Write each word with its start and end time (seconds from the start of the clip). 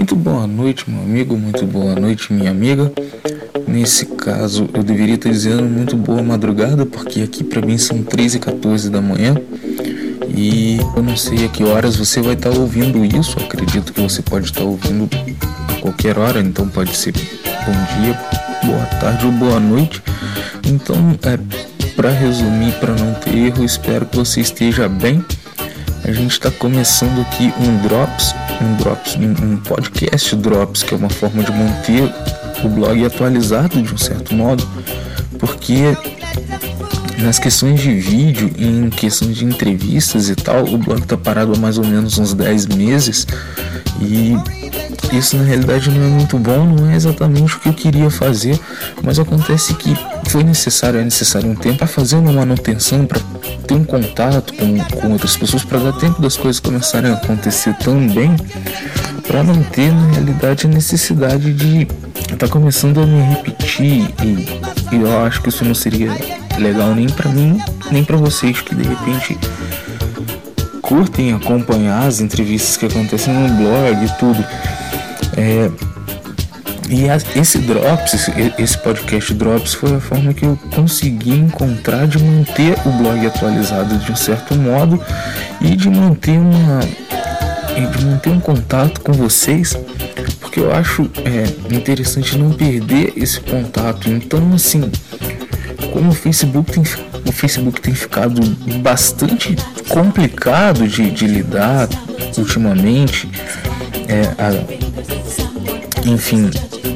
Muito 0.00 0.16
boa 0.16 0.46
noite, 0.46 0.88
meu 0.88 1.02
amigo, 1.02 1.36
muito 1.36 1.66
boa 1.66 1.94
noite, 1.94 2.32
minha 2.32 2.50
amiga. 2.50 2.90
Nesse 3.68 4.06
caso, 4.06 4.66
eu 4.72 4.82
deveria 4.82 5.16
estar 5.16 5.28
dizendo 5.28 5.62
muito 5.64 5.94
boa 5.94 6.22
madrugada, 6.22 6.86
porque 6.86 7.20
aqui 7.20 7.44
para 7.44 7.60
mim 7.60 7.76
são 7.76 8.02
3 8.02 8.36
e 8.36 8.38
14 8.38 8.88
da 8.88 9.02
manhã. 9.02 9.34
E 10.34 10.78
eu 10.96 11.02
não 11.02 11.18
sei 11.18 11.44
a 11.44 11.48
que 11.48 11.62
horas 11.62 11.96
você 11.96 12.22
vai 12.22 12.32
estar 12.32 12.48
ouvindo 12.48 13.04
isso. 13.04 13.38
Acredito 13.40 13.92
que 13.92 14.00
você 14.00 14.22
pode 14.22 14.46
estar 14.46 14.62
ouvindo 14.62 15.06
a 15.68 15.80
qualquer 15.82 16.18
hora, 16.18 16.40
então 16.40 16.66
pode 16.66 16.96
ser 16.96 17.12
bom 17.12 18.00
dia, 18.00 18.18
boa 18.64 18.86
tarde 19.02 19.26
ou 19.26 19.32
boa 19.32 19.60
noite. 19.60 20.02
Então, 20.64 20.96
é, 21.24 21.38
para 21.94 22.08
resumir, 22.08 22.72
para 22.80 22.94
não 22.94 23.12
ter 23.12 23.36
erro, 23.36 23.62
espero 23.62 24.06
que 24.06 24.16
você 24.16 24.40
esteja 24.40 24.88
bem. 24.88 25.22
A 26.10 26.12
gente 26.12 26.32
está 26.32 26.50
começando 26.50 27.20
aqui 27.20 27.54
um 27.60 27.86
Drops, 27.86 28.34
um 28.60 28.74
Drops, 28.78 29.14
um 29.14 29.56
podcast 29.58 30.34
Drops, 30.34 30.82
que 30.82 30.92
é 30.92 30.96
uma 30.96 31.08
forma 31.08 31.40
de 31.44 31.52
manter 31.52 32.12
o 32.64 32.68
blog 32.68 33.04
atualizado 33.04 33.80
de 33.80 33.94
um 33.94 33.96
certo 33.96 34.34
modo, 34.34 34.68
porque 35.38 35.96
nas 37.16 37.38
questões 37.38 37.78
de 37.78 37.94
vídeo, 37.94 38.50
em 38.58 38.90
questões 38.90 39.36
de 39.36 39.44
entrevistas 39.44 40.28
e 40.28 40.34
tal, 40.34 40.64
o 40.64 40.76
blog 40.78 41.00
está 41.00 41.16
parado 41.16 41.52
há 41.54 41.56
mais 41.56 41.78
ou 41.78 41.84
menos 41.84 42.18
uns 42.18 42.34
10 42.34 42.66
meses 42.66 43.24
e 44.00 44.34
isso 45.16 45.36
na 45.36 45.44
realidade 45.44 45.90
não 45.90 46.04
é 46.04 46.08
muito 46.08 46.36
bom, 46.38 46.66
não 46.66 46.90
é 46.90 46.96
exatamente 46.96 47.54
o 47.54 47.60
que 47.60 47.68
eu 47.68 47.72
queria 47.72 48.10
fazer, 48.10 48.58
mas 49.00 49.16
acontece 49.20 49.74
que 49.74 49.96
foi 50.26 50.42
necessário, 50.42 50.98
é 50.98 51.04
necessário 51.04 51.48
um 51.48 51.54
tempo 51.54 51.78
para 51.78 51.86
fazer 51.86 52.16
uma 52.16 52.32
manutenção, 52.32 53.06
para 53.06 53.20
ter 53.70 53.74
um 53.74 53.84
contato 53.84 54.52
com, 54.54 54.78
com 55.00 55.12
outras 55.12 55.36
pessoas, 55.36 55.62
para 55.62 55.78
dar 55.78 55.92
tempo 55.92 56.20
das 56.20 56.36
coisas 56.36 56.58
começarem 56.58 57.08
a 57.08 57.14
acontecer 57.14 57.72
também, 57.74 58.34
para 59.28 59.44
não 59.44 59.62
ter 59.62 59.92
na 59.92 60.10
realidade 60.10 60.66
a 60.66 60.68
necessidade 60.68 61.52
de 61.52 61.82
estar 62.22 62.36
tá 62.36 62.48
começando 62.48 63.00
a 63.00 63.06
me 63.06 63.20
repetir 63.22 64.12
e, 64.24 64.48
e 64.92 65.00
eu 65.00 65.20
acho 65.24 65.40
que 65.40 65.50
isso 65.50 65.64
não 65.64 65.74
seria 65.74 66.10
legal 66.58 66.96
nem 66.96 67.08
para 67.08 67.30
mim, 67.30 67.62
nem 67.92 68.02
para 68.02 68.16
vocês 68.16 68.60
que 68.60 68.74
de 68.74 68.82
repente 68.82 69.38
curtem 70.82 71.32
acompanhar 71.32 72.08
as 72.08 72.20
entrevistas 72.20 72.76
que 72.76 72.86
acontecem 72.86 73.32
no 73.32 73.54
blog 73.54 74.04
e 74.04 74.18
tudo. 74.18 74.44
É, 75.36 75.70
e 76.90 77.08
a, 77.08 77.16
esse 77.36 77.58
Drops, 77.58 78.28
esse, 78.58 78.76
podcast 78.78 79.32
Drops, 79.32 79.74
foi 79.74 79.94
a 79.94 80.00
forma 80.00 80.34
que 80.34 80.44
eu 80.44 80.58
consegui 80.74 81.34
encontrar 81.34 82.08
de 82.08 82.18
manter 82.18 82.76
o 82.84 82.90
blog 82.90 83.24
atualizado 83.24 83.96
de 83.96 84.10
um 84.10 84.16
certo 84.16 84.56
modo 84.56 85.00
e 85.60 85.76
de 85.76 85.88
manter 85.88 86.36
uma 86.36 86.80
de 87.70 88.04
manter 88.04 88.30
um 88.30 88.40
contato 88.40 89.00
com 89.00 89.12
vocês, 89.12 89.78
porque 90.40 90.58
eu 90.58 90.72
acho 90.74 91.08
é, 91.24 91.74
interessante 91.74 92.36
não 92.36 92.50
perder 92.50 93.12
esse 93.16 93.40
contato. 93.40 94.10
Então, 94.10 94.52
assim, 94.52 94.90
como 95.92 96.10
o 96.10 96.14
Facebook 96.14 96.72
tem, 96.72 96.82
o 97.24 97.32
Facebook 97.32 97.80
tem 97.80 97.94
ficado 97.94 98.44
bastante 98.82 99.56
complicado 99.88 100.86
de, 100.88 101.08
de 101.10 101.26
lidar 101.26 101.88
ultimamente, 102.36 103.30
é, 104.08 104.22
a, 104.36 104.50
enfim, 106.06 106.50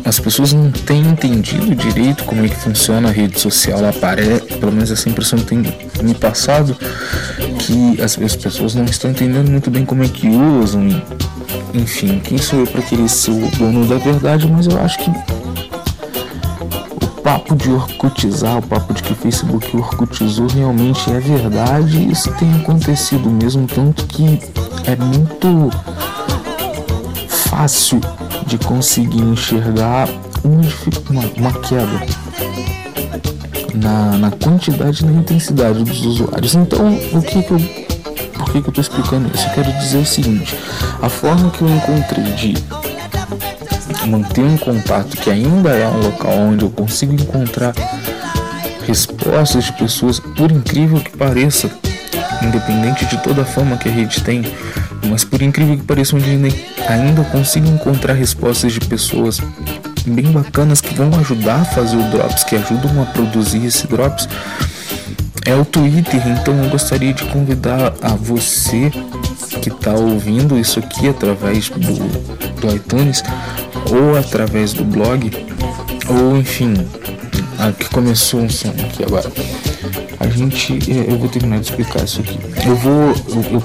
as 0.05 0.21
pessoas 0.21 0.53
não 0.53 0.71
têm 0.71 1.01
entendido 1.01 1.75
direito 1.75 2.25
como 2.25 2.45
é 2.45 2.49
que 2.49 2.57
funciona 2.57 3.09
a 3.09 3.13
rede 3.13 3.41
social. 3.41 3.79
Ela 3.79 3.93
parece, 3.93 4.45
pelo 4.59 4.71
menos 4.71 4.91
essa 4.91 5.09
impressão 5.09 5.39
tem 5.39 5.63
me 6.03 6.15
passado, 6.15 6.77
que 7.59 8.01
as, 8.03 8.19
as 8.19 8.37
pessoas 8.37 8.75
não 8.75 8.85
estão 8.85 9.11
entendendo 9.11 9.51
muito 9.51 9.71
bem 9.71 9.85
como 9.85 10.05
é 10.05 10.09
que 10.09 10.29
usam. 10.29 10.89
Enfim, 11.73 12.21
quem 12.21 12.37
sou 12.37 12.61
eu 12.61 12.67
para 12.67 12.83
querer 12.83 13.09
ser 13.09 13.31
o 13.31 13.51
dono 13.57 13.87
da 13.87 13.97
verdade, 13.97 14.47
mas 14.47 14.67
eu 14.67 14.79
acho 14.81 14.99
que 14.99 15.11
o 15.11 17.07
papo 17.23 17.57
de 17.57 17.71
orcutizar, 17.71 18.59
o 18.59 18.63
papo 18.63 18.93
de 18.93 19.03
que 19.03 19.15
Facebook 19.15 19.75
orcutizou 19.75 20.47
realmente 20.49 21.11
é 21.11 21.19
verdade. 21.19 22.11
Isso 22.11 22.31
tem 22.35 22.53
acontecido 22.57 23.31
mesmo, 23.31 23.67
tanto 23.67 24.07
que 24.07 24.39
é 24.87 24.95
muito 24.97 25.71
fácil 27.27 28.01
de 28.47 28.59
conseguir 28.59 29.23
enxergar 29.23 30.09
uma, 30.43 31.23
uma 31.37 31.53
queda 31.61 32.07
na, 33.75 34.19
na 34.19 34.31
quantidade 34.31 35.03
e 35.03 35.07
na 35.07 35.21
intensidade 35.21 35.83
dos 35.83 36.05
usuários. 36.05 36.55
Então, 36.55 36.95
o 37.13 37.23
que, 37.23 37.43
que 37.43 37.51
eu 37.51 37.85
por 38.35 38.53
que, 38.53 38.61
que 38.61 38.69
eu 38.69 38.71
estou 38.71 38.83
explicando 38.83 39.31
isso? 39.35 39.47
Eu 39.47 39.53
quero 39.53 39.73
dizer 39.79 39.99
o 39.99 40.07
seguinte: 40.07 40.57
a 41.03 41.09
forma 41.09 41.51
que 41.51 41.63
eu 41.63 41.69
encontrei 41.69 42.25
de 42.35 42.55
manter 44.07 44.45
um 44.45 44.57
contato 44.57 45.17
que 45.17 45.31
ainda 45.31 45.71
é 45.71 45.89
um 45.89 46.01
local 46.01 46.33
onde 46.33 46.65
eu 46.65 46.71
consigo 46.71 47.15
encontrar 47.15 47.75
respostas 48.87 49.65
de 49.65 49.73
pessoas, 49.73 50.21
por 50.21 50.53
incrível 50.53 51.01
que 51.01 51.17
pareça, 51.17 51.71
independente 52.43 53.07
de 53.07 53.17
toda 53.23 53.43
a 53.43 53.45
fama 53.45 53.77
que 53.77 53.89
a 53.89 53.93
rede 53.93 54.23
tem, 54.23 54.43
mas 55.09 55.25
por 55.25 55.41
incrível 55.41 55.77
que 55.77 55.85
pareça, 55.85 56.15
onde 56.15 56.31
ainda 56.89 57.23
consigo 57.25 57.67
encontrar 57.69 58.15
respostas 58.15 58.73
de 58.73 58.81
pessoas 58.81 59.41
bem 60.07 60.31
bacanas 60.31 60.81
que 60.81 60.95
vão 60.95 61.11
ajudar 61.19 61.63
a 61.63 61.65
fazer 61.65 61.97
o 61.97 62.11
Drops, 62.11 62.45
que 62.45 62.57
ajudam 62.57 63.03
a 63.03 63.07
produzir 63.07 63.65
esse 63.65 63.87
Drops, 63.87 64.29
é 65.45 65.55
o 65.55 65.65
Twitter. 65.65 66.21
Então 66.29 66.63
eu 66.63 66.71
gostaria 66.71 67.13
de 67.13 67.25
convidar 67.25 67.95
a 68.03 68.11
você 68.11 68.91
que 69.63 69.69
está 69.69 69.93
ouvindo 69.93 70.59
isso 70.59 70.79
aqui 70.79 71.09
através 71.09 71.69
do, 71.71 71.79
do 72.61 72.75
iTunes 72.75 73.23
ou 73.91 74.19
através 74.19 74.73
do 74.73 74.85
blog, 74.85 75.31
ou 76.09 76.37
enfim, 76.37 76.75
que 77.79 77.89
começou 77.91 78.41
um 78.41 78.49
som 78.49 78.71
aqui 78.71 79.05
agora. 79.05 79.31
A 80.21 80.27
gente, 80.29 80.79
eu 80.89 81.19
vou 81.19 81.29
terminar 81.29 81.61
de 81.61 81.67
explicar 81.67 82.05
isso 82.05 82.21
aqui. 82.21 82.39
Eu 82.67 82.77
vou, 82.77 83.15
eu, 83.29 83.53
eu 83.53 83.63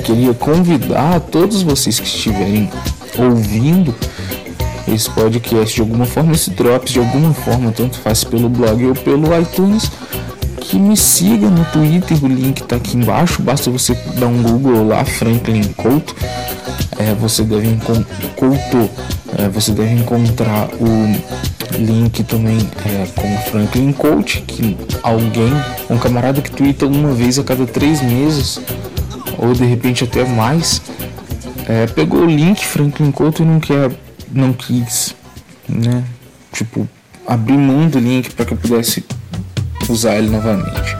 queria 0.00 0.34
convidar 0.34 1.20
todos 1.20 1.62
vocês 1.62 2.00
que 2.00 2.06
estiverem 2.06 2.70
ouvindo 3.18 3.94
esse 4.88 5.08
podcast 5.10 5.74
de 5.74 5.80
alguma 5.80 6.06
forma, 6.06 6.32
esse 6.32 6.50
Drops 6.50 6.92
de 6.92 6.98
alguma 6.98 7.32
forma, 7.32 7.70
tanto 7.70 7.98
faz 7.98 8.24
pelo 8.24 8.48
blog 8.48 8.84
ou 8.86 8.94
pelo 8.94 9.38
iTunes, 9.38 9.90
que 10.60 10.78
me 10.78 10.96
siga 10.96 11.48
no 11.48 11.64
Twitter, 11.66 12.24
o 12.24 12.28
link 12.28 12.62
está 12.62 12.76
aqui 12.76 12.96
embaixo, 12.96 13.42
basta 13.42 13.70
você 13.70 13.94
dar 14.16 14.26
um 14.26 14.42
Google 14.42 14.88
lá, 14.88 15.04
Franklin 15.04 15.64
Couto, 15.74 16.14
é, 16.98 17.14
você 17.14 17.42
deve 17.42 17.68
Couto, 18.36 18.90
é, 19.36 19.48
você 19.48 19.72
deve 19.72 19.94
encontrar 19.94 20.68
o 20.80 21.78
link 21.78 22.22
também 22.24 22.58
é, 22.84 23.06
com 23.14 23.50
Franklin 23.50 23.92
Coach, 23.92 24.42
que 24.42 24.76
alguém, 25.02 25.52
um 25.88 25.98
camarada 25.98 26.40
que 26.40 26.50
twitta 26.50 26.86
uma 26.86 27.12
vez 27.12 27.38
a 27.38 27.44
cada 27.44 27.66
três 27.66 28.02
meses 28.02 28.60
ou 29.40 29.54
de 29.54 29.64
repente 29.64 30.04
até 30.04 30.24
mais, 30.24 30.82
é, 31.66 31.86
pegou 31.86 32.20
o 32.20 32.26
link 32.26 32.64
Franklin 32.64 33.10
Couto 33.10 33.42
e 33.42 33.46
não 33.46 33.58
quer, 33.58 33.90
não 34.30 34.52
quis, 34.52 35.14
né? 35.68 36.04
Tipo, 36.52 36.86
abrir 37.26 37.56
mão 37.56 37.88
do 37.88 37.98
link 37.98 38.30
para 38.34 38.44
que 38.44 38.52
eu 38.52 38.58
pudesse 38.58 39.04
usar 39.88 40.16
ele 40.16 40.28
novamente. 40.28 40.96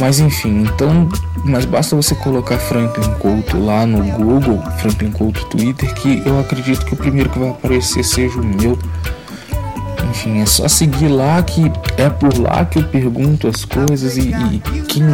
Mas 0.00 0.18
enfim, 0.18 0.62
então, 0.62 1.08
mas 1.44 1.66
basta 1.66 1.94
você 1.94 2.14
colocar 2.14 2.58
Franklin 2.58 3.12
Couto 3.18 3.58
lá 3.58 3.86
no 3.86 4.02
Google, 4.12 4.62
Franklin 4.78 5.10
Couto 5.10 5.44
Twitter, 5.46 5.92
que 5.94 6.22
eu 6.24 6.40
acredito 6.40 6.84
que 6.86 6.94
o 6.94 6.96
primeiro 6.96 7.28
que 7.28 7.38
vai 7.38 7.50
aparecer 7.50 8.02
seja 8.02 8.40
o 8.40 8.44
meu. 8.44 8.78
Enfim, 10.10 10.40
é 10.40 10.46
só 10.46 10.66
seguir 10.66 11.08
lá 11.08 11.42
que 11.42 11.70
é 11.98 12.08
por 12.08 12.36
lá 12.38 12.64
que 12.64 12.78
eu 12.78 12.84
pergunto 12.84 13.48
as 13.48 13.64
coisas 13.64 14.16
e, 14.16 14.30
e 14.30 14.82
quem 14.88 15.04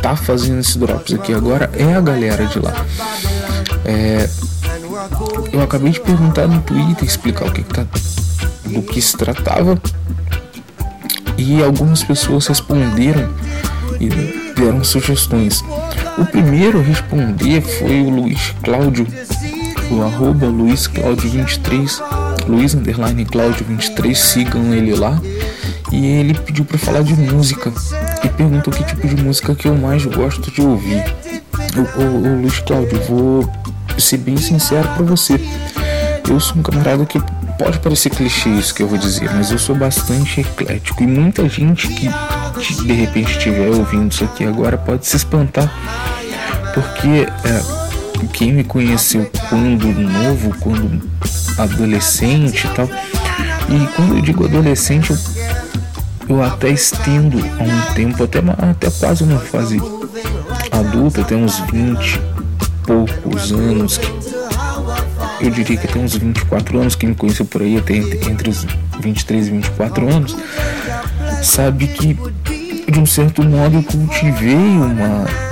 tá 0.00 0.16
fazendo 0.16 0.60
esse 0.60 0.78
drops 0.78 1.14
aqui 1.14 1.32
agora 1.32 1.70
é 1.74 1.94
a 1.94 2.00
galera 2.00 2.46
de 2.46 2.58
lá. 2.58 2.84
É, 3.84 4.28
eu 5.52 5.62
acabei 5.62 5.90
de 5.90 6.00
perguntar 6.00 6.46
no 6.46 6.60
Twitter, 6.62 7.04
explicar 7.04 7.46
o 7.46 7.52
que, 7.52 7.62
que 7.62 7.74
tá, 7.74 7.86
do 8.66 8.82
que 8.82 9.00
se 9.00 9.16
tratava 9.16 9.80
e 11.36 11.62
algumas 11.62 12.02
pessoas 12.02 12.46
responderam 12.46 13.32
e 13.98 14.08
deram 14.54 14.84
sugestões. 14.84 15.62
O 16.18 16.24
primeiro 16.26 16.80
a 16.80 16.82
responder 16.82 17.62
foi 17.62 18.02
o 18.02 18.10
Luiz 18.10 18.54
Cláudio, 18.62 19.06
o 19.90 20.02
arroba 20.02 20.46
Luiz 20.46 20.86
Cláudio 20.86 21.30
23, 21.30 22.02
Luiz 22.46 22.74
Underline 22.74 23.24
Cláudio 23.24 23.64
23, 23.66 24.18
sigam 24.18 24.74
ele 24.74 24.94
lá. 24.94 25.20
E 25.90 26.06
ele 26.06 26.34
pediu 26.34 26.64
para 26.64 26.78
falar 26.78 27.02
de 27.02 27.14
música 27.14 27.72
e 28.24 28.28
perguntou 28.28 28.72
que 28.72 28.84
tipo 28.84 29.06
de 29.06 29.22
música 29.22 29.54
que 29.54 29.66
eu 29.66 29.76
mais 29.76 30.04
gosto 30.04 30.50
de 30.50 30.60
ouvir. 30.60 31.04
O 31.96 32.40
Luiz 32.40 32.58
Cláudio, 32.60 33.00
vou 33.08 33.52
ser 33.98 34.18
bem 34.18 34.36
sincero 34.36 34.88
para 34.88 35.04
você. 35.04 35.40
Eu 36.28 36.38
sou 36.38 36.58
um 36.58 36.62
camarada 36.62 37.04
que 37.04 37.20
pode 37.58 37.78
parecer 37.78 38.10
clichê 38.10 38.48
isso 38.50 38.74
que 38.74 38.82
eu 38.82 38.88
vou 38.88 38.98
dizer, 38.98 39.30
mas 39.34 39.50
eu 39.50 39.58
sou 39.58 39.74
bastante 39.74 40.40
eclético 40.40 41.02
e 41.02 41.06
muita 41.06 41.48
gente 41.48 41.88
que 41.88 42.08
de 42.84 42.92
repente 42.92 43.32
estiver 43.32 43.68
ouvindo 43.68 44.10
isso 44.10 44.24
aqui 44.24 44.44
agora 44.44 44.78
pode 44.78 45.06
se 45.06 45.16
espantar, 45.16 45.70
porque 46.72 47.26
é, 47.44 47.80
quem 48.32 48.52
me 48.52 48.64
conheceu 48.64 49.30
quando 49.48 49.86
novo, 49.86 50.54
quando 50.60 51.02
adolescente 51.58 52.66
e 52.66 52.70
tal. 52.70 52.86
E 52.86 53.86
quando 53.94 54.16
eu 54.16 54.22
digo 54.22 54.44
adolescente, 54.44 55.10
eu, 55.10 55.18
eu 56.32 56.42
até 56.42 56.70
estendo 56.70 57.38
há 57.38 57.62
um 57.62 57.94
tempo, 57.94 58.22
até, 58.22 58.38
até 58.38 58.90
quase 58.90 59.24
uma 59.24 59.40
fase 59.40 59.80
adulta, 60.70 61.22
até 61.22 61.34
uns 61.34 61.58
20 61.70 62.20
poucos 62.86 63.52
anos, 63.52 63.98
que, 63.98 64.06
eu 65.40 65.50
diria 65.50 65.76
que 65.76 65.86
até 65.86 65.98
uns 65.98 66.16
24 66.16 66.80
anos, 66.80 66.94
quem 66.94 67.08
me 67.08 67.14
conheceu 67.14 67.44
por 67.44 67.62
aí 67.62 67.76
até 67.76 67.94
entre, 67.94 68.30
entre 68.30 68.50
os 68.50 68.64
23 69.00 69.48
e 69.48 69.50
24 69.50 70.08
anos, 70.08 70.36
sabe 71.42 71.88
que 71.88 72.16
de 72.90 72.98
um 72.98 73.06
certo 73.06 73.42
modo 73.42 73.76
eu 73.76 73.82
cultivei 73.82 74.54
uma 74.54 75.49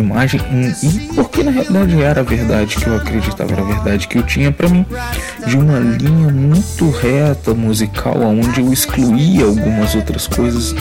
imagem 0.00 0.40
e 0.82 1.14
porque 1.14 1.42
na 1.42 1.50
realidade 1.50 2.02
era 2.02 2.20
a 2.20 2.24
verdade 2.24 2.76
que 2.76 2.86
eu 2.86 2.96
acreditava 2.96 3.52
era 3.52 3.62
a 3.62 3.64
verdade 3.64 4.08
que 4.08 4.18
eu 4.18 4.22
tinha 4.22 4.50
para 4.50 4.68
mim 4.68 4.84
de 5.46 5.56
uma 5.56 5.78
linha 5.78 6.28
muito 6.28 6.90
reta 6.90 7.54
musical 7.54 8.16
onde 8.20 8.60
eu 8.60 8.72
excluía 8.72 9.44
algumas 9.44 9.94
outras 9.94 10.26
coisas 10.26 10.74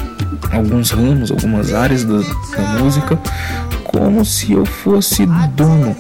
alguns 0.51 0.91
ramos 0.91 1.31
algumas 1.31 1.73
áreas 1.73 2.03
da, 2.03 2.17
da 2.17 2.79
música 2.79 3.19
como 3.83 4.23
se 4.23 4.53
eu 4.53 4.65
fosse 4.65 5.25
dono 5.55 5.95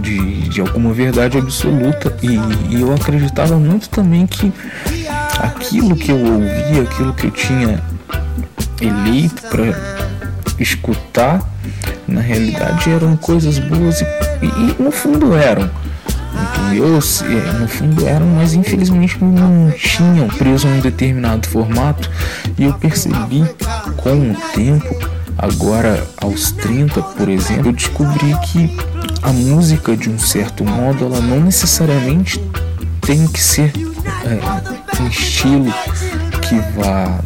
de, 0.00 0.48
de 0.48 0.60
alguma 0.60 0.92
verdade 0.92 1.38
absoluta. 1.38 2.16
E, 2.22 2.74
e 2.74 2.80
eu 2.80 2.92
acreditava 2.94 3.56
muito 3.56 3.88
também 3.88 4.26
que 4.26 4.52
aquilo 5.38 5.96
que 5.96 6.10
eu 6.10 6.18
ouvia, 6.18 6.82
aquilo 6.82 7.12
que 7.14 7.26
eu 7.26 7.30
tinha 7.30 7.82
eleito 8.80 9.42
para 9.48 10.05
escutar, 10.58 11.40
na 12.06 12.20
realidade 12.20 12.90
eram 12.90 13.16
coisas 13.16 13.58
boas 13.58 14.00
e, 14.00 14.04
e, 14.46 14.82
no 14.82 14.90
fundo 14.90 15.34
eram. 15.34 15.68
Entendeu? 16.36 16.88
No 17.60 17.68
fundo 17.68 18.06
eram, 18.06 18.26
mas 18.26 18.54
infelizmente 18.54 19.22
não 19.22 19.70
tinham 19.70 20.28
preso 20.28 20.68
um 20.68 20.80
determinado 20.80 21.48
formato 21.48 22.10
e 22.58 22.64
eu 22.64 22.74
percebi 22.74 23.44
com 23.96 24.30
o 24.30 24.36
tempo, 24.54 25.08
agora 25.38 26.06
aos 26.18 26.50
30, 26.52 27.00
por 27.02 27.28
exemplo, 27.28 27.68
eu 27.68 27.72
descobri 27.72 28.34
que 28.46 28.76
a 29.22 29.32
música 29.32 29.96
de 29.96 30.10
um 30.10 30.18
certo 30.18 30.64
modo 30.64 31.06
ela 31.06 31.20
não 31.20 31.40
necessariamente 31.40 32.40
tem 33.00 33.26
que 33.26 33.40
ser 33.40 33.72
é, 34.24 35.02
um 35.02 35.08
estilo 35.08 35.72
que 36.42 36.56
vá 36.76 37.20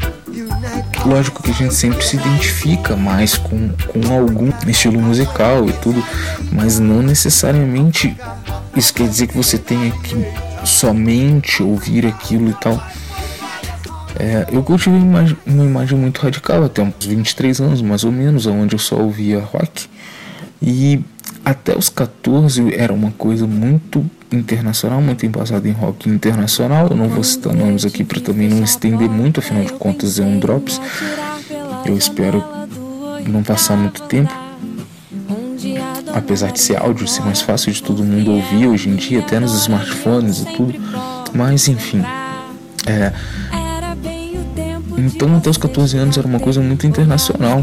Lógico 1.04 1.42
que 1.42 1.50
a 1.50 1.54
gente 1.54 1.74
sempre 1.74 2.04
se 2.04 2.16
identifica 2.16 2.94
mais 2.96 3.36
com, 3.36 3.70
com 3.70 4.14
algum 4.14 4.52
estilo 4.68 5.00
musical 5.00 5.66
e 5.68 5.72
tudo, 5.72 6.04
mas 6.52 6.78
não 6.78 7.02
necessariamente 7.02 8.16
isso 8.76 8.94
quer 8.94 9.08
dizer 9.08 9.26
que 9.26 9.36
você 9.36 9.58
tenha 9.58 9.90
que 9.90 10.14
somente 10.64 11.62
ouvir 11.62 12.06
aquilo 12.06 12.50
e 12.50 12.54
tal. 12.54 12.80
É, 14.18 14.46
eu 14.52 14.62
cultivei 14.62 15.00
uma 15.00 15.24
uma 15.46 15.64
imagem 15.64 15.98
muito 15.98 16.20
radical 16.20 16.64
até 16.64 16.82
uns 16.82 17.04
23 17.04 17.60
anos, 17.60 17.82
mais 17.82 18.04
ou 18.04 18.12
menos, 18.12 18.46
onde 18.46 18.74
eu 18.74 18.78
só 18.78 18.96
ouvia 18.96 19.40
rock. 19.40 19.88
E 20.60 21.00
até 21.50 21.76
os 21.76 21.88
14 21.88 22.74
era 22.74 22.92
uma 22.92 23.10
coisa 23.12 23.46
muito 23.46 24.08
internacional, 24.32 25.00
muito 25.00 25.26
embasada 25.26 25.68
em 25.68 25.72
rock 25.72 26.08
internacional. 26.08 26.88
Eu 26.88 26.96
não 26.96 27.08
vou 27.08 27.24
citar 27.24 27.52
nomes 27.52 27.84
aqui 27.84 28.04
para 28.04 28.20
também 28.20 28.48
não 28.48 28.62
estender 28.62 29.08
muito, 29.08 29.40
afinal 29.40 29.64
de 29.64 29.72
contas 29.72 30.18
é 30.18 30.22
um 30.22 30.38
drops. 30.38 30.80
Eu 31.84 31.96
espero 31.96 32.42
não 33.28 33.42
passar 33.42 33.76
muito 33.76 34.02
tempo. 34.02 34.32
Apesar 36.14 36.50
de 36.50 36.60
ser 36.60 36.76
áudio, 36.76 37.06
ser 37.06 37.22
mais 37.22 37.40
fácil 37.40 37.72
de 37.72 37.82
todo 37.82 38.02
mundo 38.02 38.32
ouvir 38.32 38.66
hoje 38.66 38.88
em 38.88 38.96
dia, 38.96 39.20
até 39.20 39.38
nos 39.38 39.54
smartphones 39.54 40.40
e 40.40 40.44
tudo. 40.56 40.74
Mas 41.32 41.68
enfim. 41.68 42.02
É, 42.86 43.12
então 45.06 45.36
até 45.36 45.50
os 45.50 45.56
14 45.56 45.96
anos 45.96 46.18
era 46.18 46.26
uma 46.26 46.40
coisa 46.40 46.60
muito 46.60 46.86
internacional. 46.86 47.62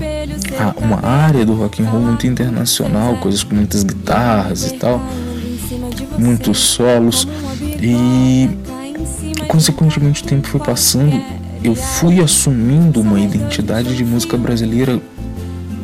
Uma 0.82 1.06
área 1.06 1.46
do 1.46 1.54
rock 1.54 1.82
and 1.82 1.90
roll 1.90 2.02
muito 2.02 2.26
internacional, 2.26 3.18
coisas 3.18 3.44
com 3.44 3.56
muitas 3.56 3.84
guitarras 3.84 4.72
e 4.72 4.74
tal 4.76 5.02
muitos 6.18 6.58
solos 6.58 7.28
e 7.82 8.50
consequentemente 9.48 10.24
o 10.24 10.26
tempo 10.26 10.48
foi 10.48 10.60
passando, 10.60 11.22
eu 11.64 11.76
fui 11.76 12.20
assumindo 12.20 13.02
uma 13.02 13.20
identidade 13.20 13.96
de 13.96 14.04
música 14.04 14.38
brasileira 14.38 15.00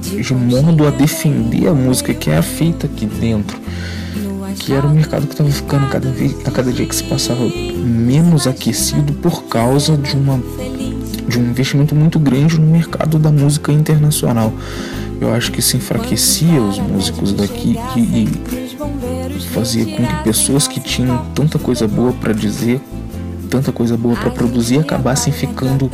de 0.01 0.33
modo 0.33 0.87
a 0.87 0.91
defender 0.91 1.67
a 1.67 1.73
música 1.73 2.13
que 2.13 2.29
é 2.29 2.41
feita 2.41 2.87
aqui 2.87 3.05
dentro, 3.05 3.57
que 4.59 4.73
era 4.73 4.85
um 4.85 4.93
mercado 4.93 5.25
que 5.25 5.33
estava 5.33 5.49
ficando 5.49 5.87
cada 5.87 6.09
vez, 6.09 6.35
a 6.45 6.51
cada 6.51 6.71
dia 6.71 6.85
que 6.85 6.95
se 6.95 7.03
passava 7.03 7.43
menos 7.43 8.45
aquecido 8.45 9.13
por 9.13 9.43
causa 9.45 9.97
de 9.97 10.15
uma 10.15 10.41
de 11.27 11.39
um 11.39 11.49
investimento 11.49 11.95
muito 11.95 12.19
grande 12.19 12.59
no 12.59 12.67
mercado 12.67 13.17
da 13.17 13.31
música 13.31 13.71
internacional. 13.71 14.53
Eu 15.19 15.33
acho 15.33 15.51
que 15.51 15.59
isso 15.59 15.77
enfraquecia 15.77 16.61
os 16.61 16.79
músicos 16.79 17.33
daqui 17.33 17.77
e, 17.95 17.99
e 17.99 19.39
fazia 19.53 19.85
com 19.85 20.05
que 20.05 20.23
pessoas 20.23 20.67
que 20.67 20.79
tinham 20.79 21.25
tanta 21.33 21.57
coisa 21.57 21.87
boa 21.87 22.11
para 22.13 22.33
dizer, 22.33 22.81
tanta 23.49 23.71
coisa 23.71 23.95
boa 23.95 24.15
para 24.15 24.31
produzir, 24.31 24.79
acabassem 24.79 25.31
ficando 25.31 25.89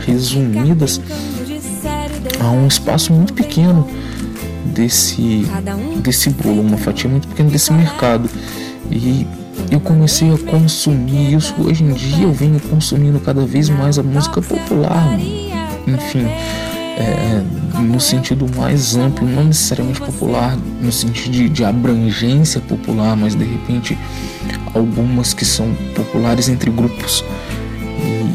resumidas 0.00 1.00
a 2.40 2.50
um 2.50 2.66
espaço 2.66 3.12
muito 3.12 3.32
pequeno 3.32 3.88
desse 4.66 5.46
desse 6.02 6.30
bolo, 6.30 6.60
uma 6.60 6.76
fatia 6.76 7.08
muito 7.08 7.28
pequena 7.28 7.50
desse 7.50 7.72
mercado. 7.72 8.28
E 8.90 9.26
eu 9.70 9.80
comecei 9.80 10.32
a 10.32 10.38
consumir 10.38 11.34
isso. 11.34 11.54
Hoje 11.58 11.84
em 11.84 11.92
dia 11.92 12.24
eu 12.24 12.32
venho 12.32 12.60
consumindo 12.60 13.18
cada 13.20 13.44
vez 13.44 13.68
mais 13.68 13.98
a 13.98 14.02
música 14.02 14.40
popular. 14.40 15.18
Enfim, 15.86 16.26
é, 16.96 17.42
no 17.80 18.00
sentido 18.00 18.46
mais 18.56 18.96
amplo, 18.96 19.26
não 19.26 19.44
necessariamente 19.44 20.00
popular, 20.00 20.56
no 20.80 20.92
sentido 20.92 21.32
de, 21.32 21.48
de, 21.48 21.64
abrangência 21.64 22.60
popular, 22.60 23.16
mas 23.16 23.34
de 23.34 23.44
repente 23.44 23.98
algumas 24.72 25.34
que 25.34 25.44
são 25.44 25.74
populares 25.94 26.48
entre 26.48 26.70
grupos 26.70 27.24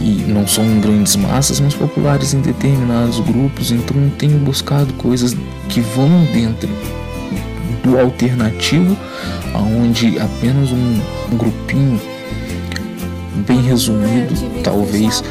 e, 0.01 0.25
não 0.27 0.47
são 0.47 0.79
grandes 0.79 1.15
massas, 1.15 1.59
mas 1.59 1.73
populares 1.73 2.33
em 2.33 2.41
determinados 2.41 3.19
grupos. 3.19 3.71
Então 3.71 3.95
tenho 4.17 4.37
buscado 4.39 4.93
coisas 4.93 5.35
que 5.67 5.81
vão 5.81 6.25
dentro 6.33 6.69
do 7.83 7.99
alternativo, 7.99 8.97
aonde 9.53 10.19
apenas 10.19 10.71
um, 10.71 11.01
um 11.31 11.37
grupinho 11.37 11.99
bem 13.47 13.61
resumido 13.61 14.33
talvez 14.63 15.23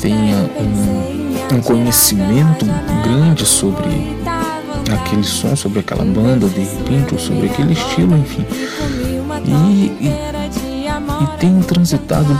tenha 0.00 0.50
um 0.58 1.22
um 1.54 1.60
conhecimento 1.60 2.64
grande 3.04 3.44
sobre 3.44 4.16
aquele 4.92 5.24
som, 5.24 5.54
sobre 5.54 5.80
aquela 5.80 6.04
banda 6.04 6.48
de 6.48 6.60
repente, 6.60 7.12
ou 7.12 7.18
sobre 7.18 7.46
aquele 7.46 7.72
estilo, 7.72 8.16
enfim. 8.16 8.44
E, 9.44 9.86
e, 10.00 10.12
e 11.22 11.38
tem 11.38 11.60
transitado 11.60 12.38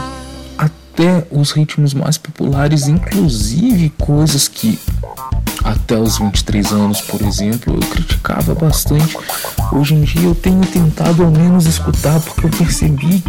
até 0.57 1.26
os 1.31 1.52
ritmos 1.52 1.95
mais 1.95 2.16
populares, 2.16 2.88
inclusive 2.88 3.90
coisas 3.99 4.49
que 4.49 4.78
até 5.73 5.97
os 5.97 6.19
23 6.19 6.73
anos, 6.73 7.00
por 7.00 7.23
exemplo, 7.23 7.75
eu 7.75 7.81
criticava 7.88 8.55
bastante. 8.55 9.17
Hoje 9.73 9.95
em 9.95 10.02
dia 10.02 10.29
eu 10.29 10.35
tenho 10.35 10.61
tentado 10.67 11.25
ao 11.25 11.31
menos 11.31 11.67
escutar 11.67 12.21
porque 12.21 12.47
eu 12.47 12.50
percebi 12.50 13.23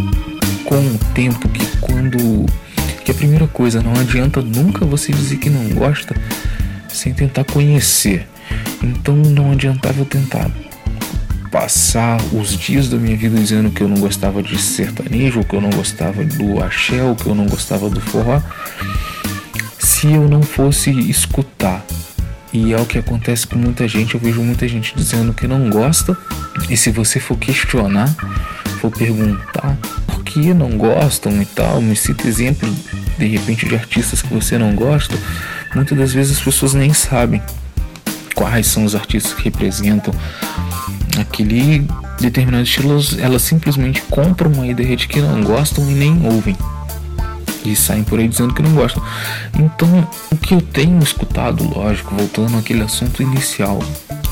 com 0.64 0.76
o 0.76 0.98
tempo 1.14 1.48
que 1.48 1.66
quando 1.78 2.46
que 3.04 3.10
a 3.10 3.14
primeira 3.14 3.46
coisa, 3.46 3.82
não 3.82 3.92
adianta 3.92 4.40
nunca 4.40 4.86
você 4.86 5.12
dizer 5.12 5.36
que 5.36 5.50
não 5.50 5.68
gosta 5.70 6.14
sem 6.88 7.12
tentar 7.12 7.44
conhecer. 7.44 8.26
Então 8.82 9.14
não 9.14 9.52
adiantava 9.52 10.00
eu 10.00 10.06
tentar 10.06 10.50
passar 11.50 12.18
os 12.32 12.56
dias 12.56 12.88
da 12.88 12.96
minha 12.96 13.16
vida 13.16 13.38
dizendo 13.38 13.70
que 13.70 13.82
eu 13.82 13.88
não 13.88 13.98
gostava 13.98 14.42
de 14.42 14.58
sertanejo, 14.58 15.44
que 15.44 15.54
eu 15.54 15.60
não 15.60 15.70
gostava 15.70 16.24
do 16.24 16.62
axé, 16.62 16.98
que 17.22 17.26
eu 17.26 17.34
não 17.34 17.46
gostava 17.46 17.88
do 17.88 18.00
forró, 18.00 18.40
se 19.78 20.12
eu 20.12 20.28
não 20.28 20.42
fosse 20.42 20.90
escutar. 20.90 21.84
E 22.54 22.72
é 22.72 22.80
o 22.80 22.86
que 22.86 22.96
acontece 22.96 23.48
com 23.48 23.58
muita 23.58 23.88
gente, 23.88 24.14
eu 24.14 24.20
vejo 24.20 24.40
muita 24.40 24.68
gente 24.68 24.94
dizendo 24.94 25.34
que 25.34 25.48
não 25.48 25.68
gosta, 25.68 26.16
e 26.70 26.76
se 26.76 26.92
você 26.92 27.18
for 27.18 27.36
questionar, 27.36 28.08
for 28.80 28.92
perguntar 28.92 29.76
por 30.06 30.22
que 30.22 30.54
não 30.54 30.78
gostam 30.78 31.42
e 31.42 31.46
tal, 31.46 31.82
me 31.82 31.96
cita 31.96 32.28
exemplo 32.28 32.72
de 33.18 33.26
repente 33.26 33.66
de 33.66 33.74
artistas 33.74 34.22
que 34.22 34.32
você 34.32 34.56
não 34.56 34.72
gosta, 34.76 35.18
muitas 35.74 35.98
das 35.98 36.12
vezes 36.12 36.38
as 36.38 36.44
pessoas 36.44 36.74
nem 36.74 36.94
sabem 36.94 37.42
quais 38.36 38.68
são 38.68 38.84
os 38.84 38.94
artistas 38.94 39.34
que 39.34 39.42
representam 39.42 40.14
aquele 41.18 41.88
determinado 42.20 42.62
estilo, 42.62 43.00
elas 43.18 43.42
simplesmente 43.42 44.00
compram 44.02 44.52
uma 44.52 44.66
ideia 44.66 44.96
de 44.96 45.08
que 45.08 45.20
não 45.20 45.42
gostam 45.42 45.90
e 45.90 45.94
nem 45.94 46.24
ouvem. 46.24 46.56
E 47.64 47.74
saem 47.74 48.04
por 48.04 48.18
aí 48.18 48.28
dizendo 48.28 48.52
que 48.52 48.62
não 48.62 48.72
gostam. 48.74 49.02
Então, 49.58 50.06
o 50.30 50.36
que 50.36 50.54
eu 50.54 50.60
tenho 50.60 51.02
escutado, 51.02 51.64
lógico, 51.64 52.14
voltando 52.14 52.58
àquele 52.58 52.82
assunto 52.82 53.22
inicial, 53.22 53.78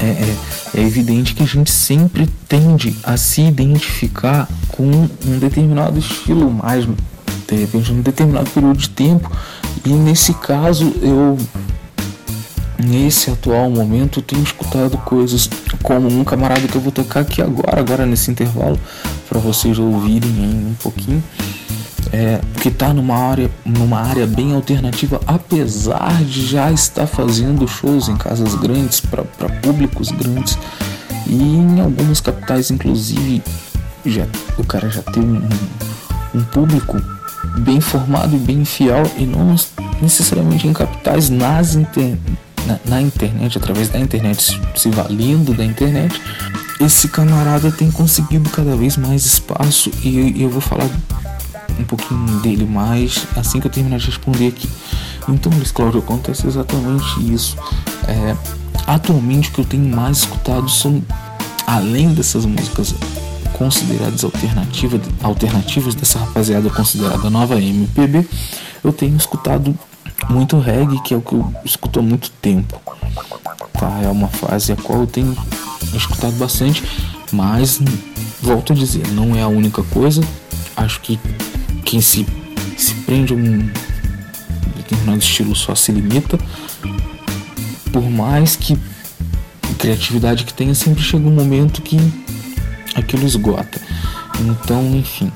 é, 0.01 0.05
é, 0.05 0.37
é, 0.75 0.81
evidente 0.81 1.35
que 1.35 1.43
a 1.43 1.47
gente 1.47 1.71
sempre 1.71 2.29
tende 2.49 2.95
a 3.03 3.17
se 3.17 3.41
identificar 3.41 4.49
com 4.69 4.85
um 4.85 5.39
determinado 5.39 5.99
estilo, 5.99 6.51
mais 6.51 6.87
de 6.87 7.57
repente, 7.57 7.93
determinado 7.93 8.51
período 8.51 8.79
de 8.79 8.89
tempo. 8.91 9.31
E 9.85 9.91
nesse 9.91 10.35
caso, 10.35 10.93
eu 11.03 11.39
nesse 12.85 13.31
atual 13.31 13.71
momento 13.71 14.21
tenho 14.21 14.43
escutado 14.43 14.99
coisas 14.99 15.49
como 15.83 16.09
um 16.09 16.25
camarada 16.25 16.67
que 16.67 16.75
eu 16.75 16.81
vou 16.81 16.91
tocar 16.91 17.21
aqui 17.21 17.41
agora, 17.41 17.79
agora 17.79 18.07
nesse 18.07 18.31
intervalo, 18.31 18.79
para 19.29 19.39
vocês 19.39 19.79
ouvirem 19.79 20.31
um 20.31 20.75
pouquinho 20.83 21.23
é, 22.13 22.41
que 22.61 22.69
está 22.69 22.93
numa 22.93 23.17
área, 23.17 23.51
numa 23.65 24.01
área 24.01 24.27
bem 24.27 24.55
alternativa, 24.55 25.21
apesar 25.27 26.23
de 26.25 26.47
já 26.47 26.71
estar 26.71 27.07
fazendo 27.07 27.67
shows 27.67 28.09
em 28.09 28.17
casas 28.17 28.55
grandes, 28.55 29.01
para 29.01 29.25
públicos 29.63 30.11
grandes, 30.11 30.59
e 31.27 31.35
em 31.35 31.81
algumas 31.81 32.21
capitais, 32.21 32.71
inclusive, 32.71 33.43
já, 34.05 34.27
o 34.59 34.65
cara 34.65 34.91
já 34.91 35.03
tem 35.03 35.23
um, 35.23 35.49
um 36.35 36.45
público 36.45 37.01
bem 37.61 37.81
formado 37.81 38.37
e 38.37 38.39
bem 38.39 38.65
fiel, 38.65 39.03
e 39.17 39.25
não 39.25 39.57
necessariamente 40.03 40.69
em 40.69 40.73
capitais, 40.75 41.31
nas 41.31 41.75
inter, 41.75 42.19
na, 42.67 42.79
na 42.85 43.01
internet, 43.01 43.57
através 43.57 43.89
da 43.89 43.99
internet, 43.99 44.61
se 44.77 44.91
valendo 44.91 45.55
da 45.55 45.65
internet. 45.65 46.21
Esse 46.81 47.09
camarada 47.09 47.71
tem 47.71 47.91
conseguido 47.91 48.51
cada 48.51 48.77
vez 48.77 48.97
mais 48.97 49.25
espaço 49.25 49.91
e, 50.03 50.43
eu 50.43 50.51
vou 50.51 50.61
falar 50.61 50.89
um 51.83 51.87
pouquinho 51.87 52.41
dele 52.41 52.65
mais 52.65 53.27
assim 53.37 53.61
que 53.61 53.67
eu 53.67 53.71
terminar 53.71 53.99
de 53.99 54.07
responder 54.07 54.49
aqui. 54.49 54.69
Então, 55.29 55.53
Luiz 55.53 55.71
Cláudio, 55.71 56.01
acontece 56.01 56.47
exatamente 56.47 57.33
isso. 57.33 57.57
É, 58.09 58.37
atualmente, 58.87 59.51
o 59.51 59.53
que 59.53 59.61
eu 59.61 59.65
tenho 59.65 59.85
mais 59.85 60.19
escutado 60.19 60.69
são, 60.69 61.03
além 61.67 62.13
dessas 62.13 62.45
músicas 62.45 62.95
consideradas 63.53 64.25
alternativa, 64.25 65.01
alternativas 65.23 65.95
dessa 65.95 66.19
rapaziada 66.19 66.69
considerada 66.71 67.31
nova 67.31 67.61
MPB, 67.61 68.27
eu 68.83 68.93
tenho 68.93 69.17
escutado 69.17 69.79
muito 70.29 70.59
reggae, 70.59 71.01
que 71.03 71.15
é 71.15 71.17
o 71.17 71.21
que 71.21 71.35
eu 71.35 71.53
escuto 71.65 72.01
há 72.01 72.03
muito 72.03 72.31
tempo. 72.31 72.81
Tá? 73.73 74.01
É 74.03 74.09
uma 74.09 74.29
fase 74.29 74.73
a 74.73 74.77
qual 74.77 75.01
eu 75.01 75.07
tenho 75.07 75.37
escutado 75.95 76.33
bastante, 76.37 76.83
mas 77.31 77.81
volto 78.41 78.73
a 78.73 78.77
dizer, 78.77 79.07
não 79.09 79.37
é 79.37 79.43
a 79.43 79.49
única 79.49 79.83
coisa. 79.85 80.23
Acho 80.77 81.01
que 81.01 81.19
quem 81.85 82.01
se, 82.01 82.27
se 82.77 82.95
prende 83.07 83.33
a 83.33 83.37
um 83.37 83.71
determinado 84.77 85.19
estilo 85.19 85.55
só 85.55 85.75
se 85.75 85.93
limita. 85.93 86.39
Por 87.93 88.09
mais 88.11 88.57
que 88.57 88.79
criatividade 89.79 90.45
que 90.45 90.55
tenha, 90.55 90.75
sempre 90.75 91.03
chega 91.03 91.27
um 91.27 91.35
momento 91.35 91.83
que 91.83 91.99
aquilo 92.95 93.27
esgota. 93.27 93.81
Então, 94.41 94.97
enfim, 94.97 95.31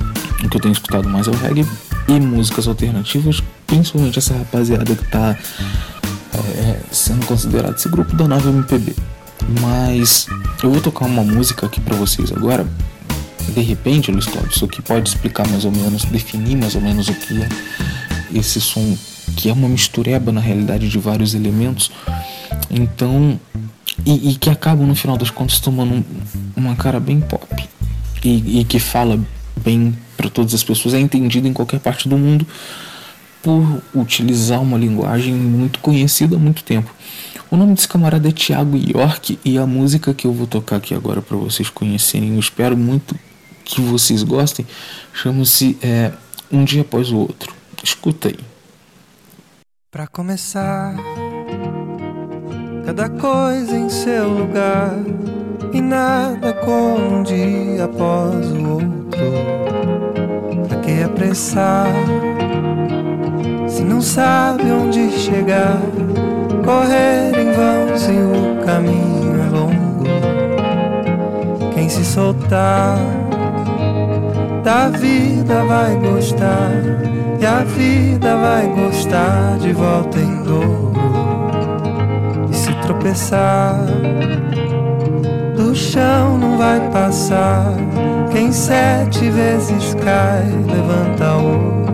o 0.45 0.49
que 0.49 0.57
eu 0.57 0.61
tenho 0.61 0.73
escutado 0.73 1.09
mais 1.09 1.27
é 1.27 1.31
o 1.31 1.35
reggae 1.35 1.67
e 2.09 2.21
músicas 2.21 2.69
alternativas, 2.69 3.43
principalmente 3.67 4.19
essa 4.19 4.35
rapaziada 4.35 4.95
que 4.95 5.03
está 5.05 5.37
é, 6.33 6.81
sendo 6.93 7.27
considerado 7.27 7.77
esse 7.77 7.89
grupo 7.89 8.15
da 8.15 8.29
nova 8.29 8.49
MPB. 8.49 8.95
Mas 9.61 10.27
eu 10.63 10.71
vou 10.71 10.81
tocar 10.81 11.07
uma 11.07 11.23
música 11.23 11.67
aqui 11.67 11.81
para 11.81 11.97
vocês 11.97 12.33
agora 12.33 12.67
de 13.55 13.61
repente, 13.61 14.11
Luiz 14.11 14.27
Cláudio, 14.27 14.51
isso 14.53 14.65
aqui 14.65 14.83
pode 14.83 15.09
explicar 15.09 15.49
mais 15.49 15.65
ou 15.65 15.73
menos, 15.73 16.05
definir 16.05 16.57
mais 16.57 16.75
ou 16.75 16.81
menos 16.81 17.09
o 17.09 17.15
que 17.15 17.43
é 17.43 17.49
esse 18.35 18.61
som, 18.61 18.97
que 19.37 19.49
é 19.49 19.53
uma 19.53 19.69
mistureba 19.69 20.33
na 20.33 20.41
realidade 20.41 20.89
de 20.89 20.99
vários 20.99 21.35
elementos. 21.35 21.91
Então, 22.71 23.39
e, 24.05 24.31
e 24.31 24.35
que 24.37 24.51
acabam 24.51 24.87
no 24.87 24.95
final 24.95 25.17
das 25.17 25.31
contas 25.31 25.59
tomando 25.61 25.95
um, 25.95 26.05
uma 26.57 26.77
cara 26.77 27.01
bem 27.01 27.21
pop 27.21 27.47
e, 28.25 28.61
e 28.61 28.65
que 28.65 28.79
fala 28.79 29.19
bem 29.57 29.97
para 30.17 30.29
todas 30.29 30.55
as 30.55 30.63
pessoas, 30.63 30.95
é 30.95 31.01
entendido 31.01 31.47
em 31.47 31.53
qualquer 31.53 31.81
parte 31.81 32.09
do 32.09 32.17
mundo 32.17 32.47
por 33.43 33.83
utilizar 33.95 34.61
uma 34.61 34.77
linguagem 34.77 35.33
muito 35.33 35.79
conhecida 35.79 36.37
há 36.37 36.39
muito 36.39 36.65
tempo. 36.65 36.93
O 37.49 37.57
nome 37.57 37.75
desse 37.75 37.87
camarada 37.87 38.29
é 38.29 38.33
Thiago 38.33 38.77
York 38.77 39.39
e 39.45 39.57
a 39.57 39.65
música 39.67 40.13
que 40.13 40.27
eu 40.27 40.33
vou 40.33 40.49
tocar 40.49 40.77
aqui 40.77 40.95
agora 40.95 41.23
para 41.23 41.37
vocês 41.37 41.71
conhecerem, 41.71 42.35
eu 42.35 42.41
espero 42.41 42.77
muito 42.77 43.15
que 43.67 43.81
vocês 43.81 44.23
gostem 44.23 44.65
chama-se 45.13 45.77
é, 45.83 46.13
Um 46.51 46.65
Dia 46.65 46.83
Após 46.83 47.11
o 47.11 47.19
Outro. 47.19 47.53
Escuta 47.83 48.29
aí. 48.29 48.39
Para 49.91 50.07
começar, 50.07 50.95
cada 52.85 53.09
coisa 53.09 53.77
em 53.77 53.89
seu 53.89 54.29
lugar 54.29 54.95
e 55.73 55.81
nada 55.81 56.53
como 56.53 57.19
um 57.19 57.23
dia 57.23 57.85
após 57.85 58.47
o 58.53 58.69
outro. 58.73 59.27
Pra 60.69 60.79
que 60.81 61.03
apressar 61.03 61.89
se 63.69 63.83
não 63.83 64.01
sabe 64.01 64.71
onde 64.71 65.11
chegar? 65.13 65.81
Correr 66.65 67.33
em 67.39 67.53
vão 67.53 67.97
se 67.97 68.13
o 68.13 68.65
caminho 68.65 69.41
é 69.41 69.49
longo. 69.49 70.05
Quem 71.75 71.89
se 71.89 72.05
soltar 72.05 73.26
da 74.67 74.89
vida 74.89 75.65
vai 75.65 75.95
gostar 75.95 76.73
e 77.39 77.47
a 77.47 77.63
vida 77.63 78.37
vai 78.37 78.67
gostar 78.67 79.59
de 79.61 79.73
volta 79.73 80.19
em 80.19 80.43
dobro. 80.43 80.93
E 82.51 82.55
se 82.55 82.75
tropeçar, 82.83 83.79
do 85.55 85.73
chão 85.73 86.37
não 86.39 86.59
vai 86.59 86.81
passar. 86.91 87.75
Quem 88.33 88.51
sete 88.51 89.31
vezes 89.31 89.95
cai, 90.05 90.43
levanta 90.67 91.37
outro. 91.37 91.86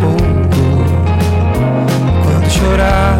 Pouco. 0.00 0.84
Quando 2.24 2.50
chorar, 2.50 3.18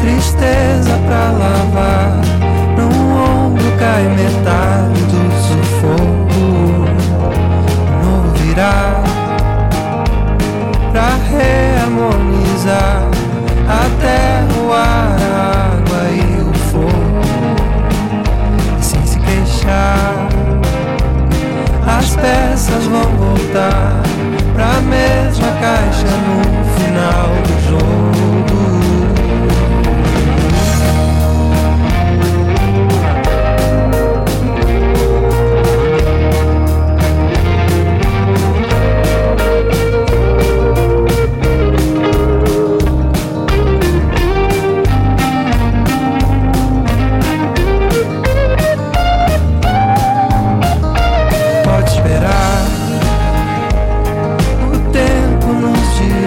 tristeza 0.00 0.98
pra 1.06 1.30
lavar. 1.32 1.97
Gosh. 25.60 26.17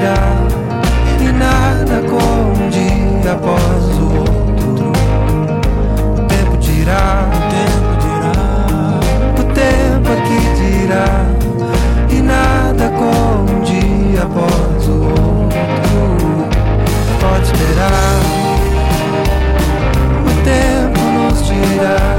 e 0.03 1.31
nada 1.31 2.01
como 2.09 2.53
um 2.53 2.69
dia 2.69 3.33
após 3.33 3.85
o 3.99 4.17
outro. 4.17 4.91
O 6.17 6.25
tempo 6.25 6.57
dirá, 6.57 7.29
o 7.29 7.39
tempo 7.51 7.91
dirá, 8.01 8.33
o 9.37 9.43
tempo 9.53 10.11
aqui 10.11 10.39
dirá 10.55 11.09
e 12.09 12.19
nada 12.19 12.89
como 12.97 13.57
um 13.57 13.61
dia 13.61 14.23
após 14.23 14.87
o 14.87 15.03
outro. 15.03 16.49
Pode 17.19 17.45
esperar, 17.45 18.21
o 20.25 20.31
tempo 20.43 20.99
nos 21.11 21.45
dirá. 21.45 22.10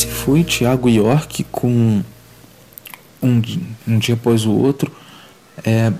Foi 0.00 0.42
Thiago 0.44 0.88
York 0.88 1.44
com 1.44 2.02
um, 3.22 3.42
um 3.86 3.98
dia 3.98 4.14
após 4.14 4.46
o 4.46 4.52
outro. 4.52 4.90
É, 5.64 5.92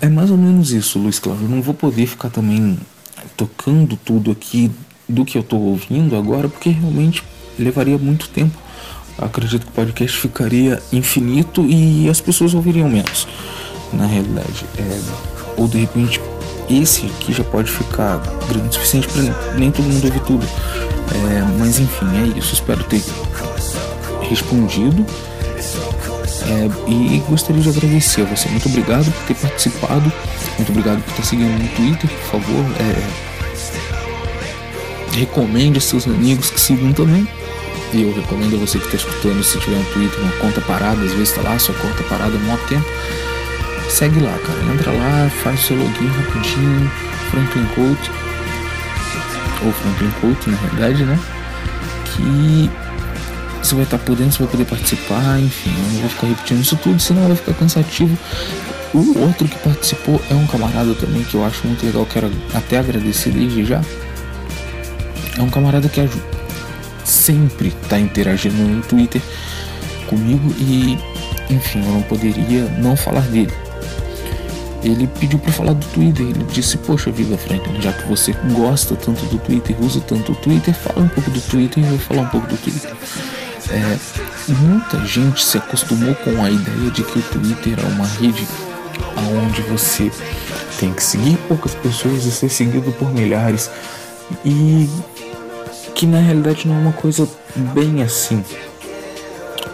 é 0.00 0.08
mais 0.08 0.30
ou 0.30 0.36
menos 0.36 0.72
isso, 0.72 0.98
Luiz 0.98 1.18
Cláudio. 1.18 1.44
Eu 1.44 1.50
não 1.50 1.62
vou 1.62 1.74
poder 1.74 2.06
ficar 2.06 2.30
também 2.30 2.78
tocando 3.36 3.96
tudo 3.96 4.30
aqui 4.30 4.70
do 5.08 5.24
que 5.24 5.36
eu 5.36 5.42
estou 5.42 5.60
ouvindo 5.60 6.16
agora, 6.16 6.48
porque 6.48 6.70
realmente 6.70 7.22
levaria 7.58 7.98
muito 7.98 8.28
tempo. 8.28 8.56
Acredito 9.18 9.66
que 9.66 9.70
o 9.70 9.74
podcast 9.74 10.18
ficaria 10.18 10.82
infinito 10.92 11.64
e 11.66 12.08
as 12.08 12.20
pessoas 12.20 12.54
ouviriam 12.54 12.88
menos, 12.88 13.28
na 13.92 14.06
realidade. 14.06 14.64
É, 14.78 15.00
ou 15.56 15.68
de 15.68 15.78
repente 15.78 16.20
esse 16.68 17.06
aqui 17.06 17.32
já 17.32 17.44
pode 17.44 17.70
ficar 17.70 18.18
grande 18.48 18.68
o 18.68 18.72
suficiente 18.72 19.06
para 19.08 19.54
nem 19.54 19.70
todo 19.70 19.84
mundo 19.84 20.04
ouvir 20.04 20.20
tudo. 20.20 20.46
É, 21.12 21.42
mas 21.58 21.78
enfim, 21.78 22.06
é 22.16 22.38
isso. 22.38 22.54
Espero 22.54 22.82
ter 22.84 23.02
respondido. 24.28 25.04
É, 26.46 26.90
e 26.90 27.22
gostaria 27.28 27.62
de 27.62 27.68
agradecer 27.68 28.22
a 28.22 28.24
você. 28.24 28.48
Muito 28.48 28.68
obrigado 28.68 29.10
por 29.10 29.22
ter 29.26 29.34
participado. 29.34 30.12
Muito 30.56 30.70
obrigado 30.70 31.02
por 31.02 31.10
estar 31.10 31.22
seguindo 31.24 31.50
no 31.50 31.68
Twitter, 31.68 32.10
por 32.10 32.40
favor. 32.40 32.64
É, 32.80 33.34
recomende 35.16 35.78
a 35.78 35.80
seus 35.80 36.06
amigos 36.06 36.50
que 36.50 36.60
sigam 36.60 36.92
também. 36.92 37.26
E 37.92 38.02
eu 38.02 38.12
recomendo 38.12 38.56
a 38.56 38.58
você 38.58 38.78
que 38.78 38.86
está 38.86 38.96
escutando, 38.96 39.42
se 39.44 39.58
tiver 39.60 39.76
um 39.76 39.84
Twitter, 39.84 40.20
uma 40.20 40.32
conta 40.32 40.60
parada, 40.62 41.00
às 41.00 41.12
vezes 41.12 41.30
está 41.30 41.42
lá, 41.42 41.58
sua 41.58 41.74
conta 41.76 42.02
parada 42.04 42.36
há 42.36 42.40
muito 42.40 42.66
tempo. 42.68 42.84
Segue 43.88 44.20
lá, 44.20 44.36
cara. 44.38 44.74
Entra 44.74 44.90
lá, 44.90 45.30
faz 45.42 45.60
seu 45.60 45.76
login 45.76 46.08
rapidinho, 46.08 46.90
Franklin 47.30 47.66
Coach. 47.74 48.23
Ou 49.64 49.72
Franklin 49.72 50.10
Coach, 50.20 50.50
na 50.50 50.56
realidade, 50.56 51.04
né? 51.04 51.18
Que 52.04 52.70
você 53.62 53.74
vai 53.74 53.84
estar 53.84 53.98
por 53.98 54.14
dentro, 54.14 54.32
você 54.32 54.42
vai 54.42 54.52
poder 54.52 54.64
participar, 54.66 55.40
enfim, 55.40 55.70
eu 55.70 55.92
não 55.92 56.00
vou 56.00 56.10
ficar 56.10 56.26
repetindo 56.26 56.60
isso 56.60 56.76
tudo, 56.76 57.00
senão 57.00 57.26
vai 57.26 57.36
ficar 57.36 57.54
cansativo. 57.54 58.16
O 58.92 59.18
outro 59.20 59.48
que 59.48 59.58
participou 59.58 60.20
é 60.30 60.34
um 60.34 60.46
camarada 60.46 60.94
também 60.94 61.24
que 61.24 61.34
eu 61.34 61.44
acho 61.44 61.66
muito 61.66 61.84
legal, 61.84 62.06
quero 62.06 62.30
até 62.52 62.78
agradecer 62.78 63.30
desde 63.30 63.64
já. 63.64 63.80
É 65.36 65.42
um 65.42 65.48
camarada 65.50 65.88
que 65.88 66.08
sempre 67.04 67.68
está 67.68 67.98
interagindo 67.98 68.56
no 68.56 68.82
Twitter 68.82 69.20
comigo 70.06 70.54
e, 70.58 70.98
enfim, 71.50 71.82
eu 71.84 71.92
não 71.92 72.02
poderia 72.02 72.64
não 72.78 72.96
falar 72.96 73.22
dele. 73.22 73.52
Ele 74.84 75.06
pediu 75.18 75.38
para 75.38 75.52
falar 75.52 75.72
do 75.72 75.86
Twitter. 75.86 76.26
Ele 76.26 76.44
disse: 76.44 76.76
Poxa 76.78 77.10
vida, 77.10 77.36
Franklin, 77.38 77.80
já 77.80 77.92
que 77.92 78.06
você 78.06 78.32
gosta 78.52 78.94
tanto 78.94 79.24
do 79.26 79.38
Twitter, 79.38 79.74
usa 79.80 80.00
tanto 80.00 80.32
o 80.32 80.34
Twitter, 80.36 80.74
fala 80.74 81.04
um 81.04 81.08
pouco 81.08 81.30
do 81.30 81.40
Twitter 81.40 81.82
e 81.82 81.86
eu 81.86 81.90
vou 81.90 81.98
falar 81.98 82.22
um 82.22 82.28
pouco 82.28 82.46
do 82.46 82.56
Twitter. 82.56 82.92
É, 83.70 83.98
muita 84.52 85.04
gente 85.06 85.42
se 85.42 85.56
acostumou 85.56 86.14
com 86.16 86.30
a 86.44 86.50
ideia 86.50 86.90
de 86.90 87.02
que 87.02 87.18
o 87.18 87.22
Twitter 87.22 87.78
é 87.78 87.86
uma 87.94 88.06
rede 88.06 88.46
onde 89.16 89.62
você 89.62 90.10
tem 90.78 90.92
que 90.92 91.02
seguir 91.02 91.38
poucas 91.48 91.74
pessoas 91.74 92.26
e 92.26 92.30
ser 92.30 92.50
seguido 92.50 92.92
por 92.92 93.12
milhares 93.12 93.70
e 94.44 94.88
que 95.94 96.06
na 96.06 96.18
realidade 96.18 96.66
não 96.66 96.74
é 96.74 96.78
uma 96.78 96.92
coisa 96.92 97.28
bem 97.56 98.02
assim. 98.02 98.44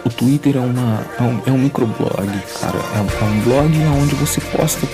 O 0.05 0.09
Twitter 0.09 0.57
é, 0.57 0.59
uma, 0.59 1.05
é, 1.19 1.23
um, 1.23 1.41
é 1.47 1.51
um 1.51 1.57
microblog, 1.57 2.27
cara. 2.59 2.79
É, 2.95 2.97
é 2.97 3.25
um 3.25 3.39
blog 3.41 3.77
onde 4.01 4.15
você 4.15 4.41
posta 4.41 4.87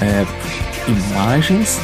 é, 0.00 0.26
imagens 0.88 1.78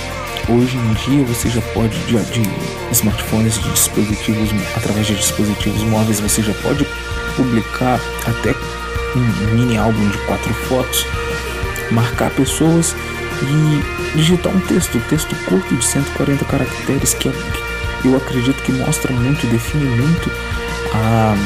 Hoje 0.49 0.77
em 0.77 0.93
dia 0.95 1.25
você 1.25 1.49
já 1.49 1.63
pode, 1.73 1.97
de, 2.01 2.19
de 2.19 2.43
smartphones, 2.91 3.61
de 3.61 3.71
dispositivos, 3.71 4.51
através 4.77 5.07
de 5.07 5.15
dispositivos 5.15 5.85
móveis, 5.85 6.19
você 6.19 6.43
já 6.43 6.53
pode 6.55 6.85
publicar 7.37 8.01
até 8.27 8.53
um 9.15 9.55
mini 9.55 9.77
álbum 9.77 10.09
de 10.09 10.19
quatro 10.19 10.53
fotos, 10.53 11.07
marcar 11.93 12.31
pessoas 12.31 12.97
e 13.43 14.17
digitar 14.17 14.53
um 14.53 14.61
texto, 14.63 15.01
texto 15.09 15.35
curto 15.45 15.77
de 15.77 15.85
140 15.85 16.45
caracteres 16.47 17.15
que 17.15 17.29
eu 18.05 18.17
acredito 18.17 18.61
que 18.65 18.73
mostra 18.73 19.13
muito, 19.13 19.47
define 19.47 19.85
muito 19.85 20.29
a, 20.93 21.37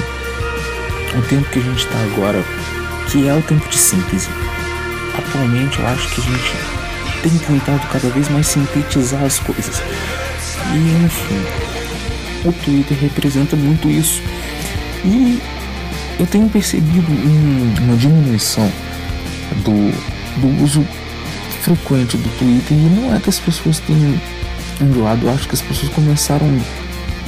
o 1.19 1.23
tempo 1.23 1.49
que 1.51 1.59
a 1.59 1.63
gente 1.63 1.87
está 1.87 1.99
agora, 2.13 2.45
que 3.11 3.29
é 3.29 3.35
o 3.35 3.43
tempo 3.43 3.69
de 3.69 3.77
síntese. 3.77 4.29
Atualmente 5.17 5.79
eu 5.79 5.87
acho 5.87 6.09
que 6.09 6.21
a 6.21 6.25
gente 6.25 6.77
tem 7.23 7.39
tentado 7.39 7.87
cada 7.89 8.09
vez 8.11 8.29
mais 8.29 8.47
sintetizar 8.47 9.23
as 9.25 9.39
coisas. 9.39 9.83
E 10.75 11.05
enfim, 11.05 12.49
o 12.49 12.53
Twitter 12.53 12.99
representa 13.01 13.57
muito 13.57 13.89
isso. 13.89 14.23
E 15.05 15.41
eu 16.19 16.27
tenho 16.27 16.49
percebido 16.49 17.11
um, 17.11 17.75
uma 17.83 17.97
diminuição 17.97 18.71
do, 19.65 19.93
do 20.41 20.63
uso 20.63 20.87
frequente 21.63 22.17
do 22.17 22.29
Twitter. 22.39 22.77
E 22.77 23.01
não 23.01 23.15
é 23.15 23.21
que 23.21 23.29
as 23.29 23.39
pessoas 23.39 23.79
tenham 23.81 24.21
enjoado, 24.81 25.27
eu 25.27 25.33
acho 25.33 25.49
que 25.49 25.55
as 25.55 25.63
pessoas 25.63 25.91
começaram 25.93 26.47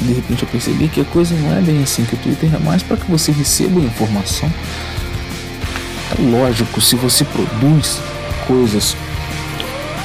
de 0.00 0.12
repente 0.12 0.44
a 0.44 0.46
perceber 0.46 0.88
que 0.88 1.00
a 1.00 1.04
coisa 1.04 1.34
não 1.34 1.56
é 1.56 1.60
bem 1.60 1.82
assim, 1.82 2.04
que 2.04 2.14
o 2.14 2.18
Twitter 2.18 2.54
é 2.54 2.58
mais 2.58 2.82
para 2.82 2.96
que 2.96 3.10
você 3.10 3.32
receba 3.32 3.80
informação. 3.80 4.50
É 6.16 6.22
lógico, 6.22 6.80
se 6.80 6.96
você 6.96 7.24
produz 7.24 8.00
coisas 8.46 8.96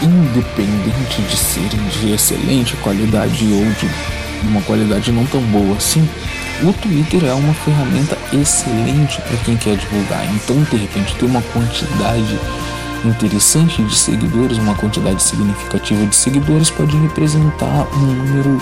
independente 0.01 1.21
de 1.21 1.37
serem 1.37 1.87
de 1.87 2.11
excelente 2.11 2.75
qualidade 2.77 3.45
ou 3.45 3.65
de 3.73 3.89
uma 4.47 4.61
qualidade 4.61 5.11
não 5.11 5.25
tão 5.25 5.41
boa 5.43 5.77
assim, 5.77 6.07
o 6.61 6.73
Twitter 6.73 7.23
é 7.25 7.33
uma 7.33 7.53
ferramenta 7.53 8.17
excelente 8.33 9.21
para 9.21 9.37
quem 9.37 9.57
quer 9.57 9.77
divulgar. 9.77 10.25
Então, 10.35 10.61
de 10.63 10.77
repente, 10.77 11.15
ter 11.15 11.25
uma 11.25 11.41
quantidade 11.41 12.39
interessante 13.05 13.83
de 13.83 13.95
seguidores, 13.95 14.57
uma 14.57 14.75
quantidade 14.75 15.21
significativa 15.21 16.05
de 16.05 16.15
seguidores 16.15 16.69
pode 16.69 16.95
representar 16.97 17.87
um 17.95 17.99
número, 17.99 18.61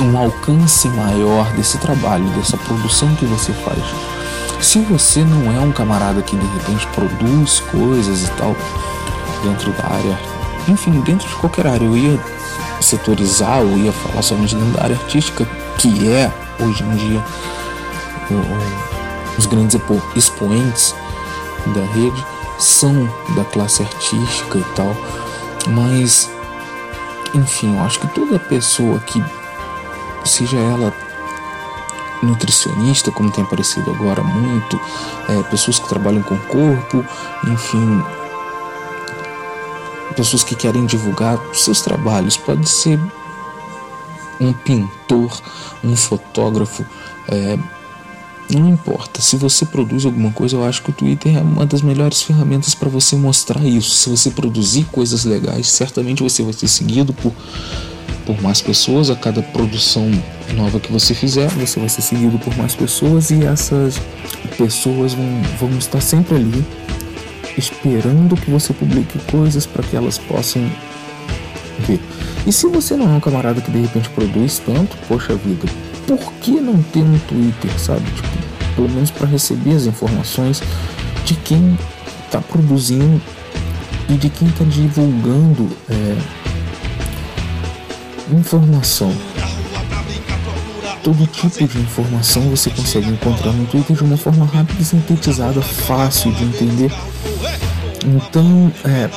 um 0.00 0.18
alcance 0.18 0.88
maior 0.88 1.50
desse 1.52 1.78
trabalho, 1.78 2.24
dessa 2.30 2.56
produção 2.56 3.14
que 3.16 3.24
você 3.24 3.52
faz. 3.52 3.82
Se 4.60 4.78
você 4.80 5.24
não 5.24 5.52
é 5.52 5.60
um 5.60 5.72
camarada 5.72 6.22
que 6.22 6.36
de 6.36 6.46
repente 6.46 6.86
produz 6.88 7.60
coisas 7.60 8.24
e 8.24 8.30
tal 8.32 8.54
dentro 9.42 9.72
da 9.72 9.86
área 9.86 10.30
enfim, 10.68 11.00
dentro 11.00 11.28
de 11.28 11.34
qualquer 11.36 11.66
área. 11.66 11.84
Eu 11.84 11.96
ia 11.96 12.18
setorizar, 12.80 13.60
eu 13.60 13.76
ia 13.78 13.92
falar 13.92 14.22
somente 14.22 14.54
dentro 14.54 14.72
da 14.72 14.84
área 14.84 14.96
artística, 14.96 15.46
que 15.78 16.08
é, 16.08 16.32
hoje 16.60 16.82
em 16.82 16.96
dia, 16.96 17.24
o, 18.30 18.34
o, 18.34 19.38
os 19.38 19.46
grandes 19.46 19.78
expoentes 20.16 20.94
da 21.74 21.84
rede 21.92 22.24
são 22.58 23.08
da 23.34 23.44
classe 23.44 23.82
artística 23.82 24.58
e 24.58 24.64
tal, 24.74 24.94
mas, 25.68 26.30
enfim, 27.34 27.76
eu 27.76 27.84
acho 27.84 28.00
que 28.00 28.08
toda 28.08 28.38
pessoa 28.38 28.98
que, 29.00 29.22
seja 30.24 30.56
ela 30.56 30.92
nutricionista, 32.22 33.10
como 33.10 33.30
tem 33.30 33.42
aparecido 33.44 33.90
agora 33.90 34.22
muito, 34.22 34.80
é, 35.28 35.42
pessoas 35.44 35.78
que 35.78 35.88
trabalham 35.88 36.22
com 36.22 36.36
corpo, 36.36 37.04
enfim, 37.46 38.02
pessoas 40.14 40.44
que 40.44 40.54
querem 40.54 40.86
divulgar 40.86 41.38
seus 41.54 41.80
trabalhos. 41.80 42.36
Pode 42.36 42.68
ser 42.68 42.98
um 44.40 44.52
pintor, 44.52 45.40
um 45.82 45.96
fotógrafo, 45.96 46.84
é, 47.28 47.58
não 48.50 48.68
importa. 48.68 49.20
Se 49.20 49.36
você 49.36 49.64
produz 49.64 50.04
alguma 50.04 50.32
coisa, 50.32 50.56
eu 50.56 50.64
acho 50.64 50.82
que 50.82 50.90
o 50.90 50.92
Twitter 50.92 51.36
é 51.36 51.40
uma 51.40 51.64
das 51.64 51.82
melhores 51.82 52.22
ferramentas 52.22 52.74
para 52.74 52.88
você 52.88 53.16
mostrar 53.16 53.64
isso. 53.64 53.90
Se 53.90 54.10
você 54.10 54.30
produzir 54.30 54.84
coisas 54.84 55.24
legais, 55.24 55.68
certamente 55.68 56.22
você 56.22 56.42
vai 56.42 56.52
ser 56.52 56.68
seguido 56.68 57.12
por, 57.12 57.32
por 58.20 58.40
mais 58.40 58.60
pessoas. 58.60 59.10
A 59.10 59.16
cada 59.16 59.42
produção 59.42 60.10
nova 60.54 60.80
que 60.80 60.92
você 60.92 61.14
fizer, 61.14 61.48
você 61.50 61.78
vai 61.78 61.88
ser 61.88 62.02
seguido 62.02 62.38
por 62.38 62.56
mais 62.56 62.74
pessoas 62.74 63.30
e 63.30 63.44
essas 63.44 64.00
pessoas 64.56 65.14
vão, 65.14 65.42
vão 65.58 65.78
estar 65.78 66.00
sempre 66.00 66.36
ali 66.36 66.64
esperando 67.56 68.36
que 68.36 68.50
você 68.50 68.72
publique 68.72 69.18
coisas 69.30 69.66
para 69.66 69.82
que 69.82 69.96
elas 69.96 70.18
possam 70.18 70.62
ver. 71.86 72.00
E 72.46 72.52
se 72.52 72.66
você 72.66 72.96
não 72.96 73.12
é 73.12 73.16
um 73.16 73.20
camarada 73.20 73.60
que 73.60 73.70
de 73.70 73.80
repente 73.80 74.08
produz 74.10 74.60
tanto, 74.64 74.96
poxa 75.08 75.34
vida, 75.34 75.68
por 76.06 76.32
que 76.34 76.52
não 76.52 76.82
ter 76.82 77.02
um 77.02 77.18
Twitter, 77.20 77.78
sabe? 77.78 78.04
Tipo, 78.12 78.28
pelo 78.76 78.88
menos 78.88 79.10
para 79.10 79.26
receber 79.26 79.74
as 79.74 79.86
informações 79.86 80.62
de 81.24 81.34
quem 81.34 81.78
está 82.24 82.40
produzindo 82.40 83.20
e 84.08 84.14
de 84.14 84.30
quem 84.30 84.48
está 84.48 84.64
divulgando 84.64 85.68
é, 85.88 86.16
informação. 88.34 89.14
Todo 91.02 91.26
tipo 91.26 91.66
de 91.66 91.78
informação 91.78 92.42
você 92.50 92.70
consegue 92.70 93.08
encontrar 93.08 93.52
no 93.52 93.66
Twitter 93.66 93.96
de 93.96 94.04
uma 94.04 94.16
forma 94.16 94.44
rápida, 94.44 94.84
sintetizada, 94.84 95.62
fácil 95.62 96.32
de 96.32 96.44
entender 96.44 96.90
então, 98.06 98.72
é, 98.84 99.10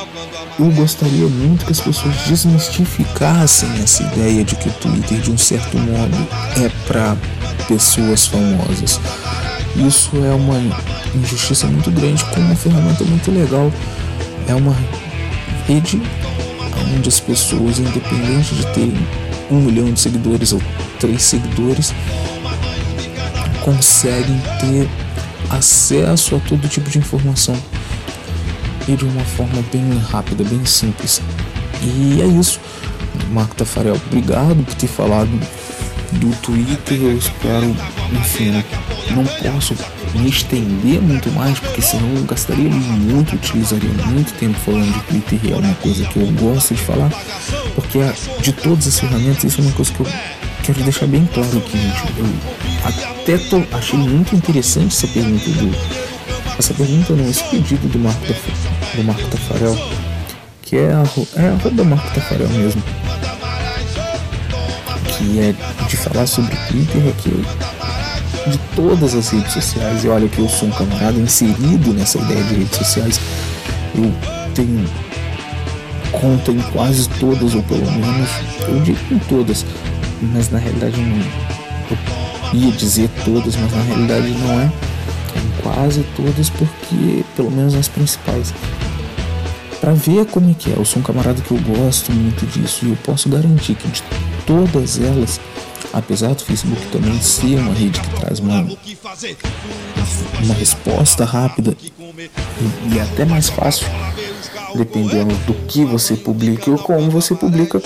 eu 0.59 0.69
gostaria 0.71 1.27
muito 1.27 1.65
que 1.65 1.71
as 1.71 1.79
pessoas 1.79 2.15
desmistificassem 2.27 3.69
essa 3.81 4.03
ideia 4.03 4.43
de 4.43 4.55
que 4.55 4.69
o 4.69 4.73
Twitter, 4.73 5.19
de 5.19 5.31
um 5.31 5.37
certo 5.37 5.77
modo, 5.77 6.27
é 6.63 6.69
para 6.87 7.15
pessoas 7.67 8.27
famosas. 8.27 8.99
Isso 9.75 10.11
é 10.17 10.33
uma 10.33 10.59
injustiça 11.15 11.65
muito 11.67 11.89
grande 11.91 12.23
com 12.25 12.41
uma 12.41 12.55
ferramenta 12.55 13.03
muito 13.03 13.31
legal. 13.31 13.71
É 14.47 14.53
uma 14.53 14.75
rede 15.65 16.01
onde 16.95 17.09
as 17.09 17.19
pessoas, 17.19 17.79
independente 17.79 18.55
de 18.55 18.65
terem 18.73 19.07
um 19.49 19.61
milhão 19.61 19.91
de 19.91 19.99
seguidores 19.99 20.53
ou 20.53 20.61
três 20.99 21.23
seguidores, 21.23 21.93
conseguem 23.63 24.41
ter 24.59 24.89
acesso 25.49 26.35
a 26.35 26.39
todo 26.39 26.67
tipo 26.67 26.89
de 26.89 26.97
informação 26.97 27.55
e 28.87 28.95
de 28.95 29.05
uma 29.05 29.23
forma 29.23 29.63
bem 29.71 29.97
rápida, 30.09 30.43
bem 30.43 30.65
simples. 30.65 31.21
E 31.81 32.21
é 32.21 32.25
isso. 32.25 32.59
Marco 33.31 33.55
Tafarel, 33.55 33.95
obrigado 34.07 34.63
por 34.63 34.75
ter 34.75 34.87
falado 34.87 35.29
do 36.13 36.35
Twitter. 36.41 37.01
Eu 37.01 37.17
espero, 37.17 37.75
enfim, 38.11 38.63
não 39.11 39.23
posso 39.25 39.75
me 40.13 40.29
estender 40.29 41.01
muito 41.01 41.31
mais, 41.31 41.59
porque 41.59 41.81
senão 41.81 42.07
eu 42.15 42.23
gastaria 42.23 42.69
muito, 42.69 43.35
utilizaria 43.35 43.89
muito 44.07 44.33
tempo 44.33 44.57
falando 44.59 44.93
de 44.93 44.99
Twitter 45.01 45.39
e 45.43 45.51
é 45.51 45.55
uma 45.55 45.73
coisa 45.75 46.05
que 46.05 46.17
eu 46.17 46.27
gosto 46.33 46.73
de 46.73 46.81
falar, 46.81 47.09
porque 47.75 47.99
de 48.41 48.53
todas 48.53 48.87
as 48.87 48.99
ferramentas, 48.99 49.43
isso 49.43 49.61
é 49.61 49.63
uma 49.63 49.73
coisa 49.73 49.91
que 49.91 49.99
eu 50.01 50.07
quero 50.63 50.83
deixar 50.83 51.07
bem 51.07 51.27
claro 51.33 51.57
aqui, 51.57 51.77
gente. 51.77 52.03
Eu 52.17 52.25
até 52.83 53.37
tô, 53.37 53.63
achei 53.75 53.97
muito 53.99 54.35
interessante 54.35 54.95
essa 54.95 55.07
pergunta 55.07 55.49
do. 55.49 55.75
Essa 56.57 56.73
pergunta 56.73 57.13
não, 57.13 57.29
esse 57.29 57.43
pedido 57.45 57.87
do 57.87 57.97
Marco, 57.97 58.33
do 58.95 59.03
Marco 59.03 59.27
Tafarel, 59.27 59.75
que 60.61 60.77
é 60.77 60.91
a, 60.91 61.03
é 61.41 61.47
a 61.47 61.69
do 61.69 61.85
Marco 61.85 62.13
Tafarel 62.13 62.49
mesmo. 62.49 62.83
Que 65.17 65.39
é 65.39 65.55
de 65.87 65.97
falar 65.97 66.27
sobre 66.27 66.55
Twitter 66.67 67.01
aqui 67.09 67.72
de 68.47 68.57
todas 68.75 69.15
as 69.15 69.29
redes 69.29 69.53
sociais. 69.53 70.03
E 70.03 70.09
olha 70.09 70.27
que 70.27 70.39
eu 70.39 70.49
sou 70.49 70.67
um 70.67 70.71
camarada 70.71 71.19
inserido 71.19 71.93
nessa 71.93 72.17
ideia 72.19 72.43
de 72.43 72.55
redes 72.55 72.77
sociais. 72.77 73.19
Eu 73.95 74.11
tenho 74.53 74.85
conta 76.11 76.51
em 76.51 76.61
quase 76.71 77.09
todas, 77.19 77.55
ou 77.55 77.63
pelo 77.63 77.91
menos, 77.91 78.29
eu 78.67 78.79
digo 78.81 78.99
em 79.11 79.19
todas, 79.19 79.65
mas 80.21 80.49
na 80.49 80.59
realidade 80.59 80.97
não. 80.97 81.53
Eu 82.53 82.59
ia 82.59 82.71
dizer 82.71 83.09
todas, 83.25 83.55
mas 83.55 83.71
na 83.71 83.81
realidade 83.81 84.29
não 84.29 84.61
é. 84.61 84.71
Em 85.35 85.61
quase 85.61 86.05
todas, 86.15 86.49
porque 86.49 87.25
pelo 87.35 87.51
menos 87.51 87.73
as 87.75 87.87
principais. 87.87 88.53
Para 89.81 89.93
ver 89.93 90.25
como 90.27 90.49
é 90.49 90.53
que 90.53 90.71
é, 90.71 90.77
eu 90.77 90.85
sou 90.85 91.01
um 91.01 91.03
camarada 91.03 91.41
que 91.41 91.51
eu 91.51 91.59
gosto 91.59 92.11
muito 92.11 92.45
disso 92.45 92.85
e 92.85 92.89
eu 92.91 92.97
posso 93.03 93.27
garantir 93.27 93.75
que 93.75 93.87
de 93.89 94.01
todas 94.45 95.01
elas 95.01 95.41
apesar 95.93 96.33
do 96.33 96.43
Facebook 96.43 96.81
também 96.87 97.21
ser 97.21 97.59
uma 97.59 97.73
rede 97.73 97.99
que 97.99 98.09
traz 98.19 98.39
uma, 98.39 98.67
uma 100.43 100.53
resposta 100.55 101.23
rápida 101.23 101.77
e, 101.79 101.93
e 102.95 102.99
até 102.99 103.23
mais 103.23 103.47
fácil, 103.47 103.85
dependendo 104.75 105.35
do 105.45 105.53
que 105.67 105.85
você 105.85 106.15
publica 106.15 106.71
ou 106.71 106.79
como 106.79 107.11
você 107.11 107.35
publica. 107.35 107.81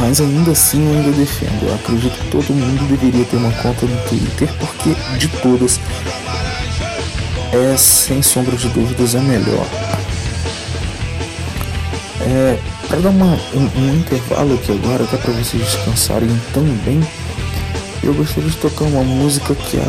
Mas 0.00 0.20
ainda 0.20 0.52
assim 0.52 0.86
eu 0.86 0.98
ainda 0.98 1.12
defendo. 1.12 1.66
Eu 1.66 1.74
acredito 1.74 2.12
que 2.12 2.30
todo 2.30 2.52
mundo 2.52 2.88
deveria 2.88 3.24
ter 3.24 3.36
uma 3.36 3.52
conta 3.52 3.86
no 3.86 4.08
Twitter, 4.08 4.48
porque 4.58 4.94
de 5.18 5.28
todas 5.40 5.80
é 7.52 7.76
sem 7.76 8.22
sombra 8.22 8.56
de 8.56 8.68
dúvidas 8.68 9.14
a 9.14 9.20
melhor. 9.20 9.66
É, 12.20 12.58
para 12.88 13.00
dar 13.00 13.10
uma, 13.10 13.38
um, 13.54 13.80
um, 13.80 13.94
intervalo 13.96 14.54
aqui 14.54 14.72
agora, 14.72 15.04
até 15.04 15.18
para 15.18 15.32
vocês 15.32 15.62
descansarem 15.62 16.28
também, 16.54 17.00
eu 18.02 18.14
gostaria 18.14 18.48
de 18.48 18.56
tocar 18.56 18.84
uma 18.84 19.02
música 19.04 19.54
que 19.54 19.76
é, 19.76 19.80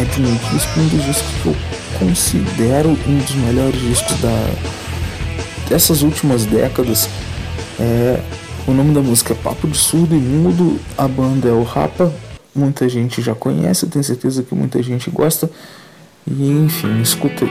é 0.00 0.04
de 0.04 0.22
um 0.22 0.36
disco, 0.52 0.80
um 0.80 0.88
dos 0.88 1.04
discos 1.04 1.42
que 1.42 1.46
eu 1.46 1.56
considero 1.98 2.90
um 2.90 3.18
dos 3.18 3.34
melhores 3.34 3.80
discos 3.80 4.16
da, 4.20 4.50
dessas 5.68 6.02
últimas 6.02 6.46
décadas. 6.46 7.08
É, 7.80 8.20
o 8.66 8.72
nome 8.72 8.94
da 8.94 9.00
música 9.00 9.32
é 9.32 9.36
Papo 9.36 9.66
de 9.66 9.76
Surdo 9.76 10.14
e 10.14 10.18
Mudo, 10.18 10.78
a 10.96 11.08
banda 11.08 11.48
é 11.48 11.52
o 11.52 11.64
Rapa, 11.64 12.12
muita 12.54 12.88
gente 12.88 13.20
já 13.20 13.34
conhece, 13.34 13.88
tenho 13.88 14.04
certeza 14.04 14.44
que 14.44 14.54
muita 14.54 14.80
gente 14.82 15.10
gosta. 15.10 15.50
E 16.28 16.48
enfim, 16.48 17.00
escuta 17.00 17.44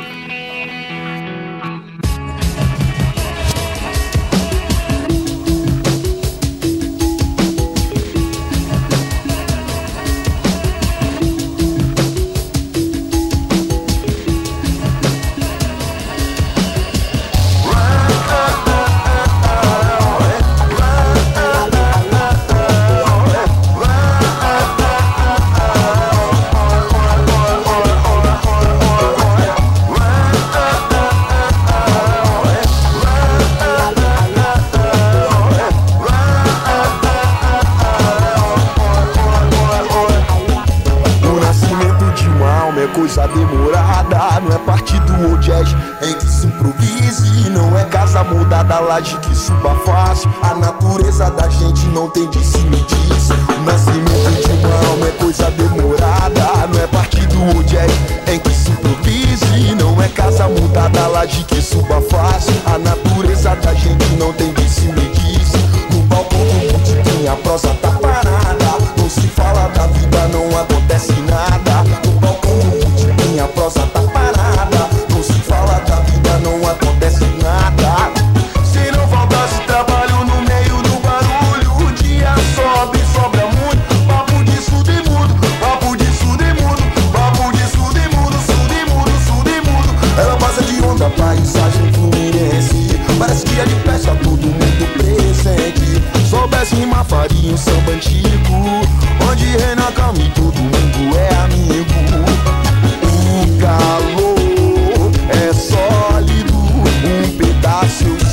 aí. 107.85 108.24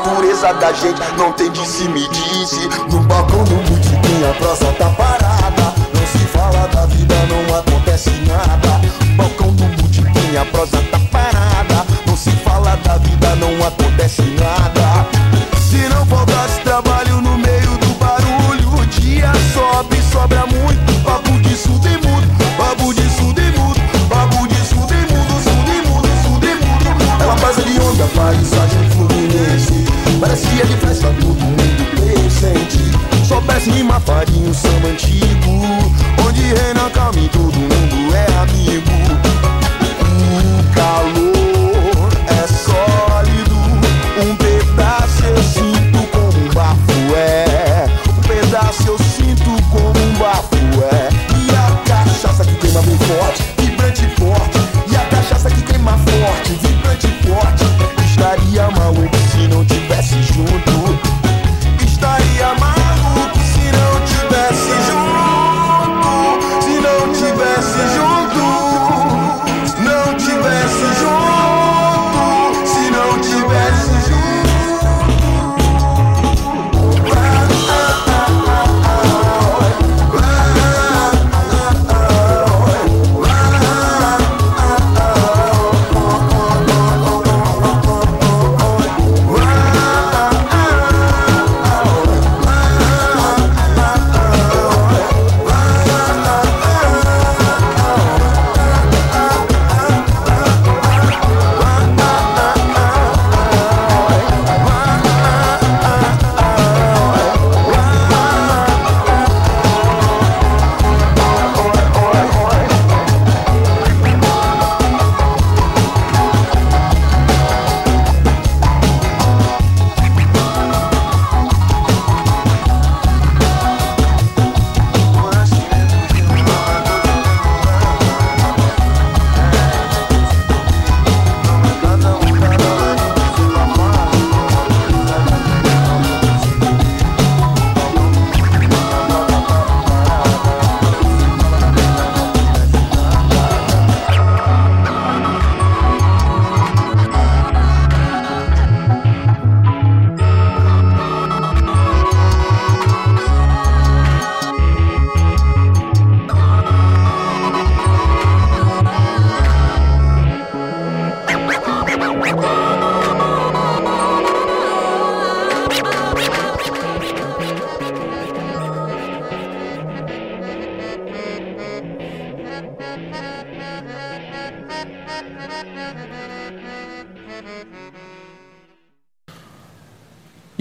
Natureza 0.00 0.52
da 0.54 0.72
gente 0.72 1.00
não 1.18 1.30
tem 1.32 1.50
de 1.50 1.66
se 1.66 1.86
medir. 1.88 2.19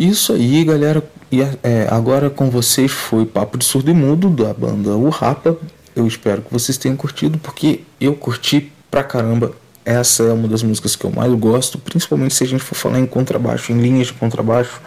Isso 0.10 0.34
aí, 0.34 0.63
galera. 0.63 1.04
E 1.32 1.39
é, 1.39 1.88
agora 1.91 2.32
com 2.32 2.50
vocês 2.50 2.91
foi 2.91 3.28
Papo 3.28 3.60
de 3.60 3.63
Surdo 3.63 3.91
e 3.91 3.93
Mudo 3.93 4.28
da 4.32 4.52
banda 4.52 4.98
O 4.98 5.10
Rapa. 5.10 5.56
Eu 5.95 6.08
espero 6.08 6.41
que 6.41 6.52
vocês 6.52 6.80
tenham 6.80 6.98
curtido, 6.98 7.38
porque 7.38 7.82
eu 8.02 8.15
curti 8.15 8.72
pra 8.89 9.04
caramba. 9.04 9.54
Essa 9.86 10.24
é 10.24 10.34
uma 10.34 10.48
das 10.48 10.63
músicas 10.63 10.95
que 10.95 11.06
eu 11.06 11.12
mais 11.12 11.32
gosto, 11.34 11.78
principalmente 11.78 12.34
se 12.34 12.43
a 12.43 12.48
gente 12.48 12.63
for 12.63 12.74
falar 12.74 13.00
em 13.00 13.06
contrabaixo, 13.06 13.72
em 13.72 13.80
linhas 13.80 14.08
de 14.08 14.13
contrabaixo. 14.13 14.82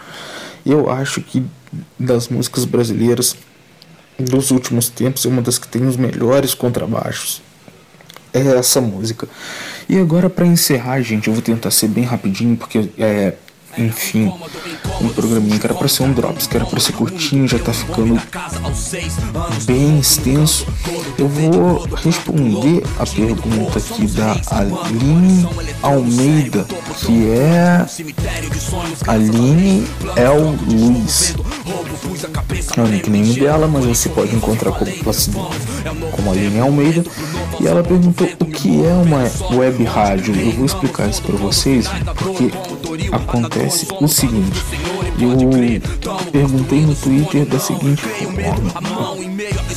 Eu 0.67 0.91
acho 0.91 1.21
que 1.21 1.45
das 1.97 2.27
músicas 2.27 2.65
brasileiras 2.65 3.37
dos 4.19 4.51
últimos 4.51 4.89
tempos 4.89 5.25
é 5.25 5.29
uma 5.29 5.41
das 5.41 5.57
que 5.57 5.69
tem 5.69 5.87
os 5.87 5.97
melhores 5.97 6.53
contrabaixos. 6.53 7.41
É 8.35 8.41
essa 8.41 8.81
música. 8.81 9.29
E 9.89 9.97
agora 9.99 10.29
para 10.29 10.47
encerrar, 10.47 11.01
gente, 11.01 11.29
eu 11.29 11.33
vou 11.33 11.43
tentar 11.43 11.71
ser 11.71 11.87
bem 11.87 12.03
rapidinho, 12.03 12.57
porque 12.57 12.89
é, 12.99 13.35
enfim, 13.79 14.33
um 15.01 15.09
programinha 15.09 15.59
que 15.59 15.67
era 15.67 15.75
pra 15.75 15.89
ser 15.89 16.03
um 16.03 16.13
drops, 16.13 16.47
que 16.47 16.57
era 16.57 16.67
pra 16.67 16.79
ser 16.79 16.93
curtinho, 16.93 17.49
já 17.49 17.59
tá 17.59 17.73
ficando 17.73 18.21
bem 19.65 19.99
extenso. 19.99 20.67
Eu 21.19 21.29
vou 21.29 21.87
responder 21.97 22.83
a 22.99 23.07
pergunta 23.07 23.79
aqui 23.79 24.07
da 24.09 24.33
Aline 24.51 25.49
Almeida, 25.83 26.67
que 26.99 27.29
é 27.31 27.87
Aline 29.07 29.87
El 30.17 30.57
Luiz. 30.69 31.35
É 32.77 32.81
o 32.81 32.87
nickname 32.87 33.35
dela, 33.35 33.67
mas 33.67 33.85
você 33.85 34.09
pode 34.09 34.35
encontrar 34.35 34.73
como, 34.73 34.91
como 36.13 36.31
Aline 36.31 36.61
Almeida. 36.61 37.05
E 37.61 37.67
ela 37.67 37.83
perguntou 37.83 38.29
o 38.39 38.45
que 38.47 38.85
é 38.85 38.93
uma 38.93 39.31
web 39.57 39.85
rádio. 39.85 40.35
Eu 40.35 40.53
vou 40.53 40.67
explicar 40.67 41.09
isso 41.09 41.23
para 41.23 41.37
vocês, 41.37 41.87
porque 42.17 42.51
acontece 43.11 43.87
o 44.01 44.09
seguinte. 44.09 44.63
Eu 45.19 46.31
perguntei 46.31 46.81
no 46.81 46.95
Twitter 46.95 47.47
da 47.47 47.59
seguinte 47.59 48.03
forma. 48.03 49.21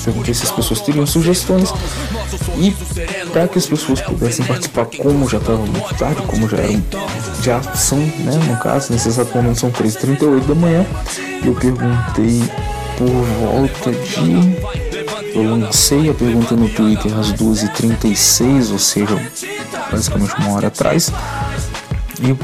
Perguntei 0.03 0.33
se 0.33 0.43
as 0.43 0.51
pessoas 0.51 0.81
teriam 0.81 1.05
sugestões 1.05 1.73
e 2.57 2.71
para 3.31 3.47
que 3.47 3.57
as 3.57 3.65
pessoas 3.65 4.01
pudessem 4.01 4.45
participar, 4.45 4.85
como 4.85 5.27
já 5.27 5.37
estava 5.37 5.65
muito 5.65 5.95
tarde, 5.95 6.21
como 6.23 6.47
já 6.47 6.57
eram, 6.57 6.83
já 7.41 7.61
são, 7.75 7.99
né, 7.99 8.39
no 8.47 8.57
caso, 8.57 8.93
nesse 8.93 9.07
exato 9.07 9.35
momento 9.35 9.59
são 9.59 9.71
3h38 9.71 10.45
da 10.45 10.55
manhã, 10.55 10.85
eu 11.43 11.53
perguntei 11.53 12.43
por 12.97 13.09
volta 13.09 13.91
de 13.91 15.35
eu 15.35 15.43
lancei 15.43 16.09
a 16.09 16.13
pergunta 16.13 16.55
no 16.55 16.69
Twitter 16.69 17.13
às 17.17 17.33
12h36, 17.33 18.71
ou 18.71 18.79
seja, 18.79 19.31
basicamente 19.91 20.33
uma 20.39 20.53
hora 20.53 20.67
atrás. 20.67 21.11
E 22.21 22.29
eu 22.29 22.37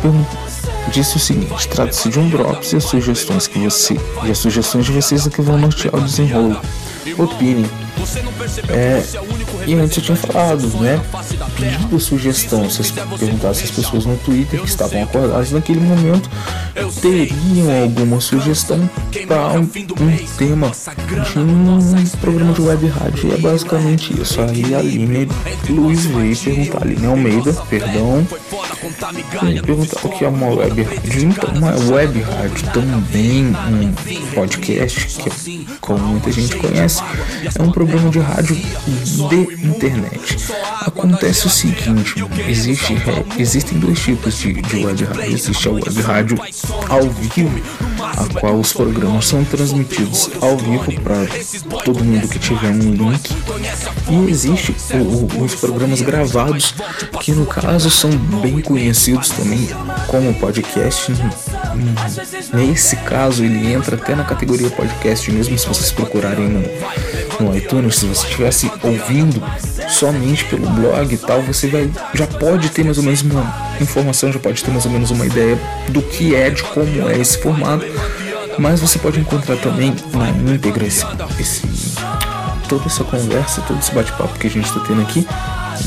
disse 0.89 1.17
o 1.17 1.19
seguinte: 1.19 1.67
trata-se 1.67 2.09
de 2.09 2.19
um 2.19 2.29
Drops 2.29 2.73
e 2.73 2.77
as 2.77 2.83
sugestões 2.83 3.47
que 3.47 3.59
você 3.59 3.99
e 4.23 4.31
as 4.31 4.37
sugestões 4.37 4.85
de 4.85 4.91
vocês 4.91 5.27
é 5.27 5.29
que 5.29 5.41
vão 5.41 5.57
nortear 5.57 5.95
o 5.95 6.01
desenrolo. 6.01 6.59
Opinem. 7.17 7.69
É, 8.69 9.03
e 9.65 9.73
antes 9.75 9.97
eu 9.97 10.03
tinha 10.03 10.15
falado, 10.15 10.67
né? 10.79 11.01
Pedido 11.55 11.99
sugestão, 11.99 12.63
vocês 12.69 12.91
perguntassem 12.91 13.63
as 13.65 13.71
pessoas 13.71 14.05
no 14.05 14.17
Twitter 14.17 14.59
que 14.61 14.67
estavam 14.67 15.03
acordadas 15.03 15.51
naquele 15.51 15.79
momento 15.79 16.29
teriam 17.01 17.83
alguma 17.83 18.21
sugestão 18.21 18.89
para 19.27 19.59
um, 19.59 19.63
um, 19.63 20.17
tema 20.37 20.71
de 20.71 21.39
um 21.39 22.05
programa 22.19 22.53
de 22.53 22.61
web 22.61 22.87
rádio. 22.87 23.29
E 23.29 23.33
é 23.33 23.37
basicamente 23.37 24.21
isso. 24.21 24.39
Aí 24.41 24.73
a 24.73 24.79
Aline 24.79 25.27
Luiz 25.69 26.05
veio 26.05 26.35
perguntar, 26.37 26.83
Aline 26.83 27.05
Almeida, 27.05 27.53
perdão, 27.69 28.25
perguntar 29.65 30.05
o 30.05 30.09
que 30.09 30.25
é 30.25 30.27
uma 30.27 30.47
web 30.47 30.81
rádio. 30.83 31.23
Então, 31.23 31.49
uma 31.55 31.93
web 31.93 32.21
rádio 32.21 32.71
também 32.73 33.47
um 33.47 34.33
podcast, 34.33 35.21
que 35.21 35.67
como 35.79 35.99
muita 35.99 36.31
gente 36.31 36.55
conhece, 36.55 37.01
é 37.57 37.61
um 37.61 37.71
programa 37.71 38.09
de 38.09 38.19
rádio 38.19 38.55
de 38.55 39.50
internet. 39.59 40.37
Acontece 40.81 41.47
o 41.47 41.49
seguinte, 41.49 42.15
existe, 42.47 42.95
existem 43.37 43.79
dois 43.79 43.99
tipos 43.99 44.37
de, 44.37 44.53
de 44.53 44.85
web 44.85 45.03
rádio. 45.03 45.33
Existe 45.33 45.67
a 45.67 45.71
web 45.71 46.01
rádio 46.01 46.37
ao 46.89 47.09
vivo, 47.09 47.61
a 47.99 48.39
qual 48.39 48.59
os 48.59 48.73
programas 48.73 49.25
são 49.25 49.43
transmitidos 49.43 50.29
ao 50.41 50.57
vivo 50.57 51.01
para 51.01 51.25
todo 51.83 52.03
mundo 52.03 52.27
que 52.27 52.39
tiver 52.39 52.69
um 52.69 52.93
link. 52.93 53.31
E 54.09 54.29
existe 54.29 54.75
o, 54.93 55.39
o, 55.39 55.43
os 55.43 55.55
programas 55.55 56.01
gravados, 56.01 56.73
que 57.19 57.31
no 57.31 57.45
caso 57.45 57.89
são 57.89 58.11
bem 58.41 58.61
conhecidos 58.61 59.29
também 59.29 59.67
como 60.07 60.33
podcast. 60.35 61.11
Nesse 62.53 62.95
caso, 62.97 63.43
ele 63.43 63.71
entra 63.71 63.95
até 63.95 64.15
na 64.15 64.23
categoria 64.23 64.69
podcast, 64.69 65.31
mesmo 65.31 65.57
se 65.57 65.67
vocês 65.67 65.91
procurarem 65.91 66.47
no, 66.47 66.61
no 67.41 67.55
iTunes. 67.55 67.95
Se 67.95 68.05
você 68.05 68.25
estivesse 68.25 68.71
ouvindo 68.83 69.41
somente 69.89 70.45
pelo 70.45 70.69
blog 70.69 71.13
e 71.13 71.17
tal, 71.17 71.41
você 71.41 71.67
vai, 71.67 71.89
já 72.13 72.27
pode 72.27 72.69
ter 72.69 72.83
mais 72.83 72.97
ou 72.97 73.03
menos 73.03 73.21
uma 73.21 73.75
informação, 73.79 74.31
já 74.31 74.39
pode 74.39 74.63
ter 74.63 74.71
mais 74.71 74.85
ou 74.85 74.91
menos 74.91 75.11
uma 75.11 75.25
ideia 75.25 75.59
do 75.89 76.01
que 76.01 76.35
é, 76.35 76.49
de 76.49 76.63
como 76.63 77.09
é 77.09 77.17
esse 77.17 77.37
formato. 77.39 77.85
Mas 78.57 78.79
você 78.79 78.99
pode 78.99 79.19
encontrar 79.19 79.57
também 79.57 79.95
na 80.13 80.29
íntegra 80.29 80.85
esse, 80.85 81.05
esse 81.39 81.61
toda 82.67 82.85
essa 82.85 83.03
conversa, 83.03 83.61
todo 83.61 83.79
esse 83.79 83.93
bate-papo 83.93 84.37
que 84.39 84.47
a 84.47 84.49
gente 84.49 84.65
está 84.65 84.79
tendo 84.81 85.01
aqui 85.01 85.25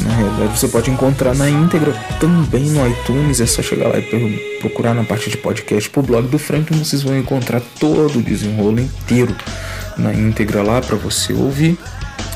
na 0.02 0.14
realidade, 0.14 0.58
você 0.58 0.68
pode 0.68 0.90
encontrar 0.90 1.34
na 1.34 1.48
íntegra 1.48 1.92
também 2.18 2.64
no 2.64 2.86
iTunes. 2.86 3.40
É 3.40 3.46
só 3.46 3.62
chegar 3.62 3.88
lá 3.88 3.98
e 3.98 4.58
procurar 4.60 4.94
na 4.94 5.04
parte 5.04 5.30
de 5.30 5.36
podcast 5.36 5.88
pro 5.90 6.02
blog 6.02 6.26
do 6.28 6.38
Franklin. 6.38 6.82
Vocês 6.82 7.02
vão 7.02 7.16
encontrar 7.16 7.62
todo 7.78 8.18
o 8.18 8.22
desenrolo 8.22 8.80
inteiro 8.80 9.34
na 9.96 10.12
íntegra 10.12 10.62
lá 10.62 10.80
para 10.80 10.96
você 10.96 11.32
ouvir. 11.32 11.78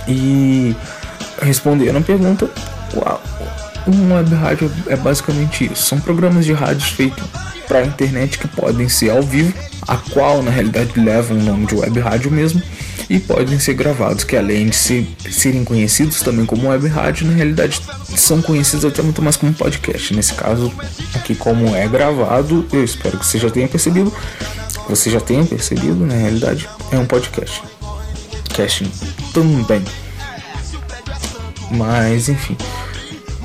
E 0.07 0.75
respondendo 1.43 1.97
a 1.97 2.01
pergunta, 2.01 2.51
um 3.87 4.15
web 4.15 4.35
rádio 4.35 4.71
é 4.87 4.97
basicamente 4.97 5.71
isso. 5.73 5.85
São 5.85 6.01
programas 6.01 6.45
de 6.45 6.53
rádios 6.53 6.91
feitos 6.91 7.25
para 7.67 7.81
a 7.81 7.87
internet 7.87 8.39
que 8.39 8.49
podem 8.49 8.89
ser 8.89 9.11
ao 9.11 9.23
vivo, 9.23 9.53
a 9.87 9.97
qual 9.97 10.43
na 10.43 10.51
realidade 10.51 10.99
levam 10.99 11.39
o 11.39 11.43
nome 11.43 11.67
de 11.67 11.75
web 11.75 12.01
rádio 12.01 12.31
mesmo 12.31 12.63
e 13.09 13.19
podem 13.19 13.59
ser 13.59 13.75
gravados, 13.75 14.23
que 14.23 14.37
além 14.37 14.69
de 14.69 14.77
ser, 14.77 15.07
serem 15.31 15.65
conhecidos 15.65 16.21
também 16.21 16.45
como 16.45 16.69
web 16.69 16.87
rádio, 16.89 17.27
na 17.27 17.33
realidade 17.33 17.81
são 18.17 18.43
conhecidos 18.43 18.85
até 18.85 19.03
muito 19.03 19.23
mais 19.23 19.37
como 19.37 19.53
podcast. 19.55 20.15
Nesse 20.15 20.35
caso, 20.35 20.73
aqui 21.15 21.35
como 21.35 21.75
é 21.75 21.89
gravado, 21.89 22.67
eu 22.73 22.85
espero 22.85 23.19
que 23.19 23.27
você 23.27 23.39
já 23.39 23.49
tenha 23.51 23.67
percebido, 23.67 24.13
você 24.89 25.11
já 25.11 25.21
tenha 25.21 25.45
percebido, 25.45 26.05
na 26.07 26.15
realidade, 26.15 26.69
é 26.91 26.99
um 26.99 27.07
podcast. 27.07 27.63
Casting 28.55 28.91
também. 29.33 29.85
Mas 31.71 32.29
enfim. 32.29 32.57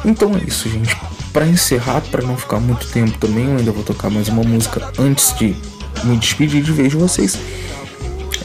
Então 0.05 0.35
é 0.35 0.43
isso, 0.47 0.69
gente. 0.69 0.95
Para 1.31 1.47
encerrar, 1.47 2.01
para 2.01 2.21
não 2.21 2.37
ficar 2.37 2.59
muito 2.59 2.87
tempo 2.87 3.17
também, 3.17 3.45
eu 3.45 3.57
ainda 3.57 3.71
vou 3.71 3.83
tocar 3.83 4.09
mais 4.09 4.27
uma 4.27 4.43
música 4.43 4.91
antes 4.99 5.35
de 5.37 5.55
me 6.03 6.17
despedir 6.17 6.61
de 6.61 6.71
vez 6.71 6.89
de 6.89 6.97
vocês. 6.97 7.37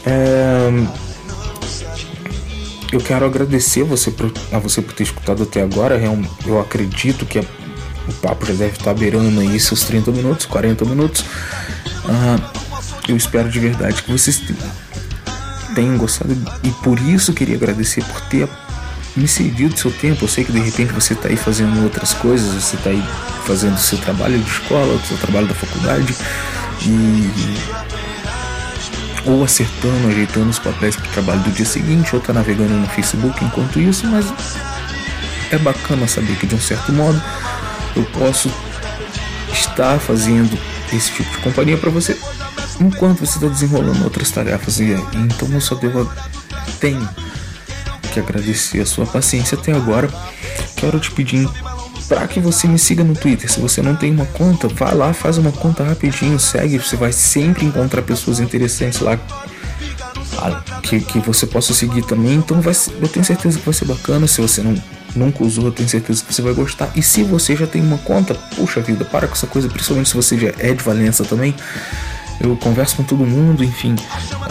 É 0.05 0.69
eu 2.91 2.99
quero 2.99 3.25
agradecer 3.25 3.83
você 3.83 4.09
por, 4.09 4.31
a 4.51 4.57
você 4.57 4.81
por 4.81 4.93
ter 4.93 5.03
escutado 5.03 5.43
até 5.43 5.61
agora. 5.61 5.99
Eu 6.45 6.59
acredito 6.59 7.25
que 7.25 7.37
a, 7.37 7.41
o 8.07 8.13
papo 8.13 8.45
já 8.47 8.53
deve 8.53 8.77
estar 8.77 8.93
beirando 8.93 9.39
aí 9.39 9.59
seus 9.59 9.83
30 9.83 10.11
minutos, 10.11 10.45
40 10.45 10.85
minutos. 10.85 11.21
Uh, 11.21 12.59
eu 13.07 13.15
espero 13.15 13.49
de 13.49 13.59
verdade 13.59 14.01
que 14.01 14.11
vocês 14.11 14.39
tenham 14.39 14.88
gostado 15.97 16.35
e 16.63 16.69
por 16.83 16.99
isso 16.99 17.33
queria 17.33 17.55
agradecer 17.55 18.03
por 18.03 18.21
ter 18.21 18.47
me 19.15 19.27
cedido 19.27 19.77
seu 19.77 19.91
tempo. 19.91 20.25
Eu 20.25 20.27
sei 20.27 20.43
que 20.43 20.51
de 20.51 20.59
repente 20.59 20.93
você 20.93 21.13
está 21.13 21.29
aí 21.29 21.35
fazendo 21.35 21.83
outras 21.83 22.13
coisas, 22.13 22.53
você 22.53 22.75
está 22.75 22.89
aí 22.89 23.03
fazendo 23.45 23.77
seu 23.77 23.97
trabalho 23.97 24.37
de 24.37 24.49
escola, 24.49 24.99
seu 25.07 25.17
trabalho 25.17 25.47
da 25.47 25.55
faculdade 25.55 26.15
e 26.85 27.29
ou 29.25 29.43
acertando, 29.43 30.07
ajeitando 30.07 30.49
os 30.49 30.59
papéis 30.59 30.95
para 30.95 31.07
o 31.07 31.11
trabalho 31.11 31.41
do 31.41 31.51
dia 31.51 31.65
seguinte, 31.65 32.15
ou 32.15 32.21
tá 32.21 32.33
navegando 32.33 32.73
no 32.73 32.87
Facebook 32.87 33.43
enquanto 33.43 33.79
isso, 33.79 34.07
mas 34.07 34.25
é 35.51 35.57
bacana 35.57 36.07
saber 36.07 36.35
que 36.37 36.47
de 36.47 36.55
um 36.55 36.59
certo 36.59 36.91
modo 36.93 37.21
eu 37.95 38.03
posso 38.05 38.49
estar 39.51 39.99
fazendo 39.99 40.57
esse 40.93 41.11
tipo 41.11 41.29
de 41.31 41.37
companhia 41.39 41.77
para 41.77 41.89
você 41.89 42.17
enquanto 42.79 43.19
você 43.19 43.37
está 43.37 43.47
desenrolando 43.47 44.03
outras 44.03 44.31
tarefas 44.31 44.79
e 44.79 44.91
então 45.15 45.47
eu 45.51 45.61
só 45.61 45.75
devo 45.75 46.09
tenho 46.79 47.07
que 48.11 48.19
agradecer 48.19 48.79
a 48.79 48.85
sua 48.85 49.05
paciência 49.05 49.57
até 49.57 49.71
agora. 49.71 50.09
Quero 50.75 50.99
te 50.99 51.11
pedir 51.11 51.47
para 52.07 52.27
que 52.27 52.39
você 52.39 52.67
me 52.67 52.79
siga 52.79 53.03
no 53.03 53.13
Twitter. 53.13 53.49
Se 53.49 53.59
você 53.59 53.81
não 53.81 53.95
tem 53.95 54.11
uma 54.11 54.25
conta, 54.25 54.67
vá 54.67 54.91
lá, 54.91 55.13
faz 55.13 55.37
uma 55.37 55.51
conta 55.51 55.83
rapidinho, 55.83 56.39
segue. 56.39 56.79
Você 56.79 56.95
vai 56.95 57.11
sempre 57.11 57.65
encontrar 57.65 58.01
pessoas 58.01 58.39
interessantes 58.39 58.99
lá 58.99 59.19
ah, 60.39 60.63
que, 60.81 60.99
que 61.01 61.19
você 61.19 61.45
possa 61.45 61.73
seguir 61.73 62.03
também. 62.03 62.35
Então 62.35 62.59
vai, 62.61 62.73
eu 62.99 63.07
tenho 63.07 63.25
certeza 63.25 63.59
que 63.59 63.65
vai 63.65 63.73
ser 63.73 63.85
bacana. 63.85 64.27
Se 64.27 64.41
você 64.41 64.61
não, 64.63 64.75
nunca 65.15 65.43
usou, 65.43 65.65
eu 65.65 65.71
tenho 65.71 65.87
certeza 65.87 66.23
que 66.23 66.33
você 66.33 66.41
vai 66.41 66.53
gostar. 66.53 66.91
E 66.95 67.03
se 67.03 67.23
você 67.23 67.55
já 67.55 67.67
tem 67.67 67.81
uma 67.81 67.99
conta, 67.99 68.33
puxa 68.33 68.81
vida, 68.81 69.05
para 69.05 69.27
com 69.27 69.33
essa 69.33 69.47
coisa, 69.47 69.69
principalmente 69.69 70.09
se 70.09 70.15
você 70.15 70.37
já 70.37 70.51
é 70.57 70.73
de 70.73 70.83
Valença 70.83 71.23
também. 71.23 71.53
Eu 72.39 72.55
converso 72.55 72.95
com 72.95 73.03
todo 73.03 73.25
mundo, 73.25 73.63
enfim. 73.63 73.95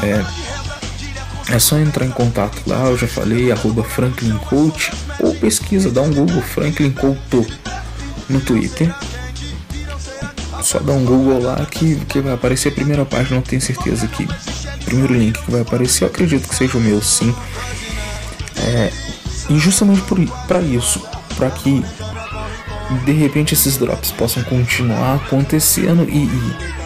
É, 0.02 1.54
é 1.54 1.58
só 1.58 1.78
entrar 1.78 2.04
em 2.04 2.10
contato 2.10 2.62
lá, 2.66 2.84
eu 2.86 2.98
já 2.98 3.08
falei, 3.08 3.50
arroba 3.50 3.82
Franklin 3.82 4.36
Coach, 4.38 4.92
ou 5.20 5.34
pesquisa, 5.34 5.90
dá 5.90 6.02
um 6.02 6.12
Google 6.12 6.42
Franklin 6.42 6.90
Couto 6.90 7.46
no 8.28 8.40
Twitter. 8.40 8.94
Só 10.62 10.78
dá 10.80 10.92
um 10.92 11.04
Google 11.04 11.40
lá 11.40 11.64
que, 11.64 11.96
que 12.06 12.20
vai 12.20 12.34
aparecer 12.34 12.68
a 12.68 12.72
primeira 12.72 13.04
página, 13.06 13.36
não 13.36 13.42
tenho 13.42 13.62
certeza 13.62 14.06
que 14.06 14.28
primeiro 14.84 15.14
link 15.14 15.38
que 15.42 15.50
vai 15.50 15.60
aparecer, 15.60 16.04
eu 16.04 16.08
acredito 16.08 16.48
que 16.48 16.54
seja 16.54 16.76
o 16.76 16.80
meu 16.80 17.00
sim. 17.00 17.34
É, 18.56 18.90
e 19.48 19.58
justamente 19.58 20.02
para 20.46 20.60
isso, 20.60 21.00
para 21.36 21.50
que 21.50 21.82
de 23.04 23.12
repente 23.12 23.54
esses 23.54 23.76
drops 23.76 24.10
possam 24.10 24.42
continuar 24.44 25.16
acontecendo 25.16 26.06
e, 26.08 26.24
e 26.24 26.77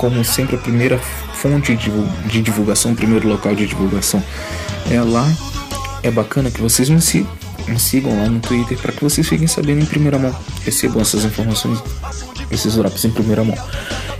como 0.00 0.24
sempre 0.24 0.56
a 0.56 0.58
primeira 0.58 0.98
fonte 0.98 1.76
de 1.76 2.40
divulgação, 2.40 2.94
primeiro 2.94 3.28
local 3.28 3.54
de 3.54 3.66
divulgação 3.66 4.24
é 4.90 4.98
lá. 5.02 5.30
É 6.02 6.10
bacana 6.10 6.50
que 6.50 6.58
vocês 6.58 6.88
me 6.88 7.02
sigam, 7.02 8.16
lá 8.16 8.26
no 8.26 8.40
Twitter 8.40 8.78
para 8.78 8.92
que 8.92 9.04
vocês 9.04 9.28
fiquem 9.28 9.46
sabendo 9.46 9.82
em 9.82 9.84
primeira 9.84 10.18
mão, 10.18 10.34
recebam 10.64 11.02
essas 11.02 11.26
informações, 11.26 11.82
esses 12.50 12.76
drops 12.76 13.04
em 13.04 13.10
primeira 13.10 13.44
mão. 13.44 13.54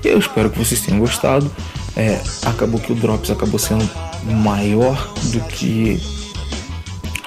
Eu 0.04 0.18
espero 0.18 0.50
que 0.50 0.58
vocês 0.58 0.82
tenham 0.82 1.00
gostado. 1.00 1.50
É, 1.96 2.20
acabou 2.44 2.78
que 2.78 2.92
o 2.92 2.94
drops 2.94 3.30
acabou 3.30 3.58
sendo 3.58 3.88
maior 4.22 5.14
do 5.32 5.40
que 5.40 5.98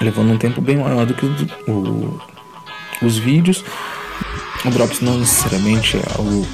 levando 0.00 0.30
um 0.30 0.38
tempo 0.38 0.60
bem 0.60 0.76
maior 0.76 1.04
do 1.04 1.14
que 1.14 1.26
o, 1.26 1.72
o, 1.72 2.20
os 3.02 3.18
vídeos. 3.18 3.64
O 4.64 4.70
drops 4.70 5.00
não 5.00 5.18
necessariamente 5.18 5.96
é 5.96 6.02
algo 6.16 6.46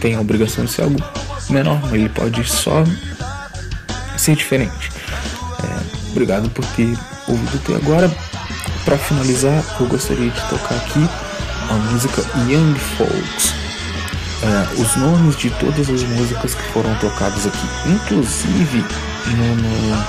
tem 0.00 0.14
a 0.14 0.20
obrigação 0.20 0.64
de 0.64 0.72
ser 0.72 0.82
algo 0.82 1.02
menor, 1.50 1.80
ele 1.92 2.08
pode 2.08 2.44
só 2.44 2.84
ser 4.16 4.36
diferente. 4.36 4.90
É, 5.62 6.10
obrigado 6.10 6.50
por 6.50 6.64
ter 6.66 6.96
ouvido 7.26 7.60
até 7.64 7.74
agora. 7.76 8.10
Para 8.84 8.96
finalizar, 8.96 9.62
eu 9.80 9.86
gostaria 9.86 10.30
de 10.30 10.40
tocar 10.48 10.74
aqui 10.76 11.08
a 11.68 11.74
música 11.74 12.22
Young 12.48 12.74
Folks. 12.96 13.54
É, 14.40 14.80
os 14.80 14.96
nomes 14.96 15.36
de 15.36 15.50
todas 15.50 15.90
as 15.90 16.02
músicas 16.04 16.54
que 16.54 16.62
foram 16.72 16.94
tocadas 16.96 17.44
aqui, 17.44 17.66
inclusive 17.86 18.84
no, 19.26 19.56
no... 19.56 20.04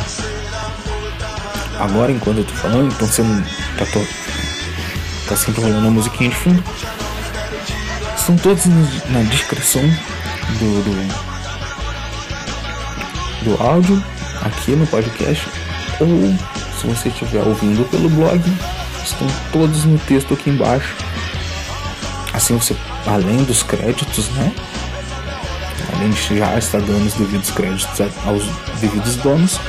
agora 1.80 2.12
enquanto 2.12 2.38
eu 2.38 2.44
tô 2.46 2.54
falando, 2.54 2.94
então 2.94 3.08
sendo 3.08 3.44
tá, 3.76 3.86
tô, 3.88 4.00
tá 5.28 5.36
sempre 5.36 5.62
rolando 5.62 5.88
a 5.88 5.92
musiquinha 5.92 6.30
de 6.30 6.36
fundo. 6.36 6.64
Estão 8.20 8.36
todos 8.38 8.65
na 8.65 9.22
descrição 9.24 9.82
do, 10.59 10.84
do 10.84 11.30
do 13.43 13.63
áudio 13.63 14.03
aqui 14.41 14.72
no 14.76 14.86
podcast 14.88 15.49
ou 15.99 16.07
se 16.80 16.88
você 16.88 17.09
estiver 17.09 17.41
ouvindo 17.41 17.84
pelo 17.89 18.09
blog, 18.09 18.41
estão 19.03 19.28
todos 19.51 19.84
no 19.86 19.97
texto 19.99 20.34
aqui 20.34 20.49
embaixo. 20.49 20.95
Assim 22.34 22.57
você, 22.57 22.76
além 23.05 23.43
dos 23.43 23.63
créditos, 23.63 24.30
né? 24.30 24.53
Além 25.95 26.09
de 26.11 26.38
já 26.38 26.57
estar 26.57 26.80
dando 26.80 27.05
os 27.05 27.13
devidos 27.15 27.51
créditos 27.51 28.01
aos 28.26 28.45
devidos 28.80 29.17
donos, 29.17 29.59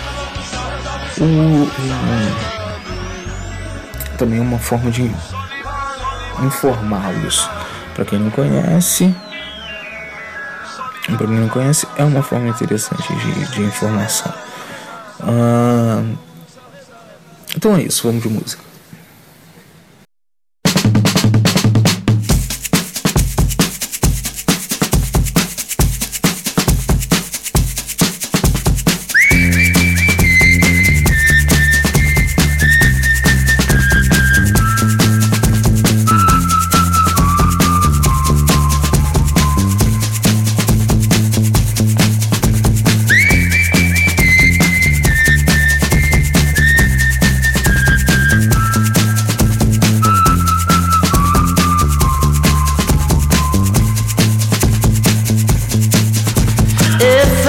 o, 1.18 1.24
o 1.24 1.70
também 4.16 4.38
é 4.38 4.42
uma 4.42 4.59
forma 4.59 4.90
de 4.90 5.11
informá-los. 6.42 7.48
Para 8.01 8.09
quem 8.09 8.18
não 8.18 8.30
conhece, 8.30 9.14
para 11.07 11.26
quem 11.26 11.36
não 11.36 11.51
conhece, 11.51 11.86
é 11.98 12.03
uma 12.03 12.22
forma 12.22 12.48
interessante 12.48 13.14
de, 13.14 13.51
de 13.51 13.61
informação. 13.61 14.32
Ah, 15.20 16.03
então 17.55 17.76
é 17.76 17.82
isso, 17.82 18.05
vamos 18.05 18.22
de 18.22 18.30
música. 18.30 18.70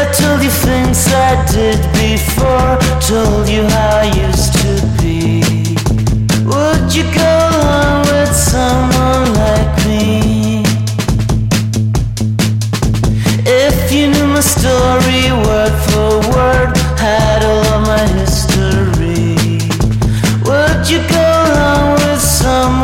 I 0.01 0.11
told 0.13 0.41
you 0.41 0.49
things 0.49 1.07
I 1.13 1.45
did 1.53 1.79
before, 1.93 2.73
told 3.01 3.47
you 3.47 3.61
how 3.69 3.99
I 4.01 4.09
used 4.27 4.53
to 4.63 4.71
be. 4.99 5.43
Would 6.43 6.89
you 6.95 7.03
go 7.13 7.33
on 7.69 8.01
with 8.09 8.35
someone 8.35 9.25
like 9.35 9.85
me? 9.85 10.63
If 13.45 13.91
you 13.91 14.07
knew 14.07 14.25
my 14.25 14.39
story 14.39 15.29
word 15.45 15.75
for 15.85 16.17
word, 16.33 16.75
had 16.97 17.43
all 17.43 17.63
of 17.75 17.81
my 17.85 18.03
history, 18.17 19.37
would 20.49 20.89
you 20.89 21.07
go 21.09 21.29
on 21.69 21.93
with 21.93 22.19
someone? 22.19 22.80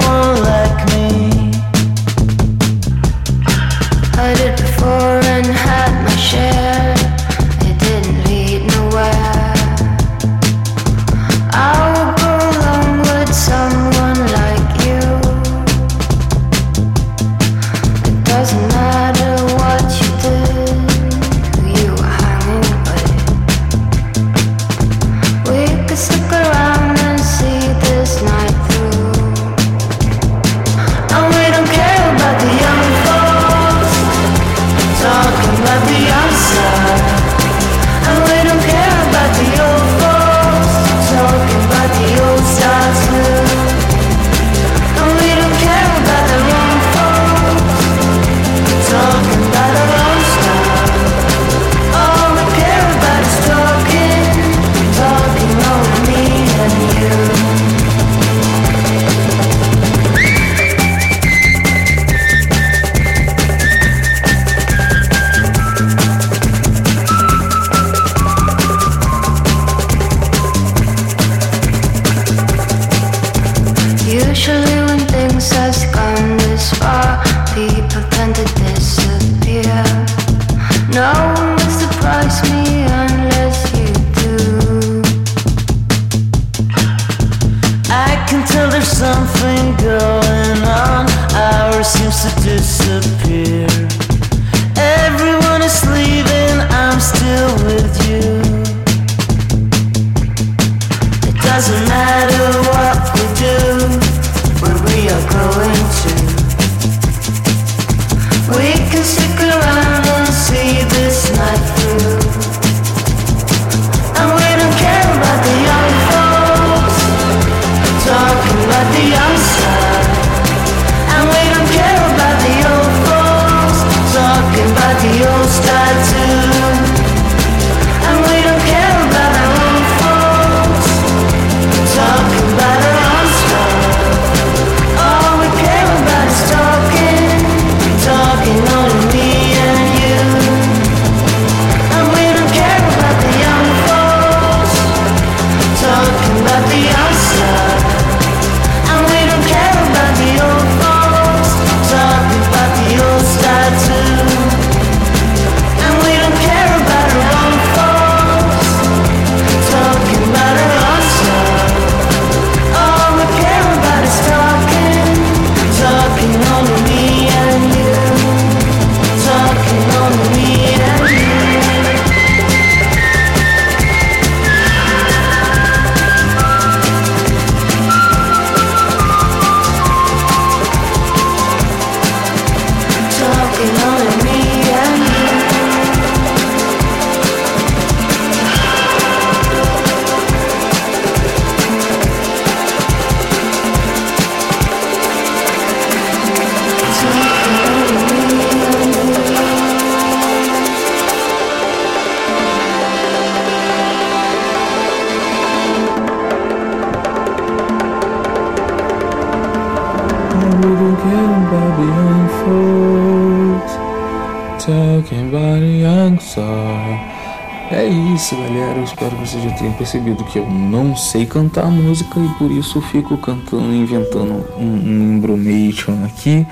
Percebido 219.77 220.23
que 220.23 220.39
eu 220.39 220.49
não 220.49 220.95
sei 220.95 221.25
cantar 221.25 221.67
música 221.67 222.19
e 222.19 222.29
por 222.37 222.51
isso 222.51 222.81
fico 222.81 223.17
cantando, 223.17 223.73
inventando 223.73 224.45
um, 224.57 224.63
um 224.63 225.15
embromation 225.15 226.05
aqui. 226.05 226.45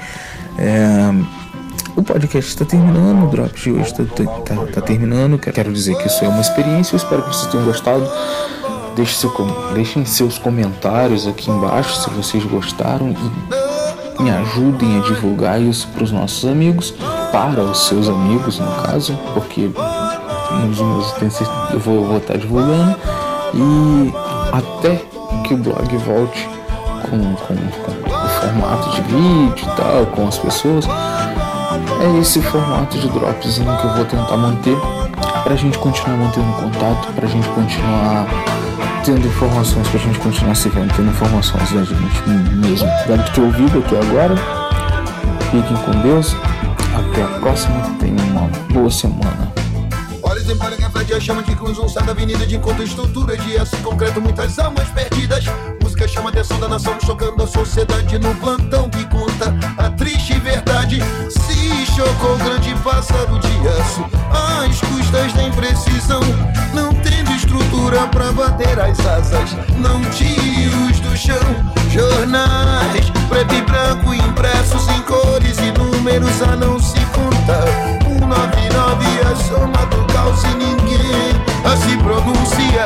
É, 0.57 1.13
o 1.95 2.03
podcast 2.03 2.49
está 2.49 2.65
terminando, 2.65 3.25
o 3.25 3.27
Drops 3.27 3.61
de 3.61 3.71
hoje 3.71 3.91
está 3.91 4.03
tá, 4.03 4.25
tá, 4.25 4.55
tá 4.73 4.81
terminando. 4.81 5.37
Quero 5.37 5.71
dizer 5.71 5.95
que 5.97 6.07
isso 6.07 6.23
é 6.25 6.27
uma 6.27 6.41
experiência, 6.41 6.93
eu 6.93 6.97
espero 6.97 7.23
que 7.23 7.29
vocês 7.29 7.51
tenham 7.51 7.65
gostado. 7.65 8.09
Deixe 8.95 9.15
seu, 9.15 9.31
deixem 9.73 10.05
seus 10.05 10.37
comentários 10.37 11.27
aqui 11.27 11.51
embaixo 11.51 12.01
se 12.01 12.09
vocês 12.11 12.43
gostaram 12.45 13.13
e 14.19 14.23
me 14.23 14.29
ajudem 14.29 14.99
a 14.99 15.01
divulgar 15.01 15.61
isso 15.61 15.87
para 15.89 16.03
os 16.03 16.11
nossos 16.11 16.49
amigos, 16.49 16.93
para 17.31 17.61
os 17.61 17.87
seus 17.87 18.07
amigos 18.07 18.59
no 18.59 18.71
caso, 18.83 19.17
porque 19.33 19.69
nos 20.55 20.79
meus 20.79 21.41
eu 21.71 21.79
vou, 21.79 22.05
vou 22.05 22.17
estar 22.17 22.37
divulgando 22.37 22.95
e 23.53 24.13
até 24.51 25.01
que 25.43 25.53
o 25.53 25.57
blog 25.57 25.97
volte 25.97 26.49
com, 27.09 27.35
com, 27.35 27.55
com 27.55 28.09
o 28.09 28.27
formato 28.27 28.89
de 28.91 29.01
vídeo 29.01 29.63
e 29.63 29.75
tal, 29.75 30.05
com 30.07 30.27
as 30.27 30.37
pessoas. 30.37 30.85
É 32.01 32.19
esse 32.19 32.41
formato 32.41 32.97
de 32.97 33.07
dropzinho 33.09 33.77
que 33.77 33.85
eu 33.85 33.93
vou 33.95 34.05
tentar 34.05 34.37
manter 34.37 34.77
pra 35.43 35.55
gente 35.55 35.77
continuar 35.77 36.17
mantendo 36.17 36.51
contato, 36.53 37.13
pra 37.13 37.27
gente 37.27 37.47
continuar 37.49 38.27
tendo 39.05 39.27
informações, 39.27 39.87
pra 39.87 39.99
gente 39.99 40.19
continuar 40.19 40.55
se 40.55 40.69
vendo, 40.69 40.93
tendo 40.95 41.09
informações 41.09 41.71
da 41.71 41.83
gente 41.83 42.29
mesmo. 42.55 42.87
Obrigado 42.87 43.25
por 43.25 43.33
ter 43.33 43.41
ouvido 43.41 43.79
aqui 43.79 43.95
agora. 43.95 44.35
Fiquem 45.51 45.77
com 45.77 46.01
Deus. 46.01 46.35
Até 46.95 47.21
a 47.21 47.39
próxima. 47.39 47.81
Tenham 47.99 48.25
uma 48.27 48.49
boa 48.73 48.89
semana. 48.89 49.64
Que 50.45 50.83
a 50.83 50.89
Fred 50.91 51.21
chama 51.21 51.41
de 51.41 51.55
cruz, 51.55 51.79
um 51.79 51.91
da 51.91 52.11
avenida 52.11 52.45
de 52.45 52.55
encontro, 52.55 52.83
estrutura 52.83 53.35
de 53.35 53.57
aço 53.57 53.75
concreto, 53.77 54.21
muitas 54.21 54.59
almas 54.59 54.87
perdidas. 54.89 55.43
Música 55.81 56.07
chama 56.07 56.29
a 56.29 56.31
atenção 56.31 56.59
da 56.59 56.67
nação, 56.67 56.95
chocando 57.03 57.41
a 57.41 57.47
sociedade 57.47 58.19
no 58.19 58.35
plantão 58.35 58.87
que 58.89 59.03
conta 59.05 59.55
a 59.75 59.89
triste 59.89 60.39
verdade. 60.39 60.99
Se 61.31 61.85
chocou 61.95 62.37
grande 62.37 62.75
pássaro 62.83 63.39
de 63.39 63.67
aço, 63.69 64.05
às 64.29 64.79
custas 64.81 65.33
da 65.33 65.43
imprecisão, 65.43 66.21
não 66.75 66.93
tendo 66.93 67.31
estrutura 67.31 68.05
para 68.07 68.31
bater 68.31 68.79
as 68.79 68.99
asas, 68.99 69.51
não 69.77 69.99
tiros 70.11 70.99
do 70.99 71.17
chão, 71.17 71.35
jornais, 71.89 73.09
preto 73.27 73.55
e 73.55 73.61
branco 73.63 74.13
impressos 74.13 74.87
em 74.89 75.01
cores 75.01 75.57
e 75.57 75.71
números 75.71 76.39
a 76.43 76.55
não 76.55 76.79
se 76.79 76.99
contar. 77.07 78.04
199 78.15 79.05
é 79.19 79.27
a 79.27 79.35
soma 79.35 79.85
do 79.87 80.05
caos 80.13 80.41
e 80.43 80.55
ninguém 80.55 81.31
a 81.65 81.75
se 81.75 81.97
pronuncia. 81.97 82.85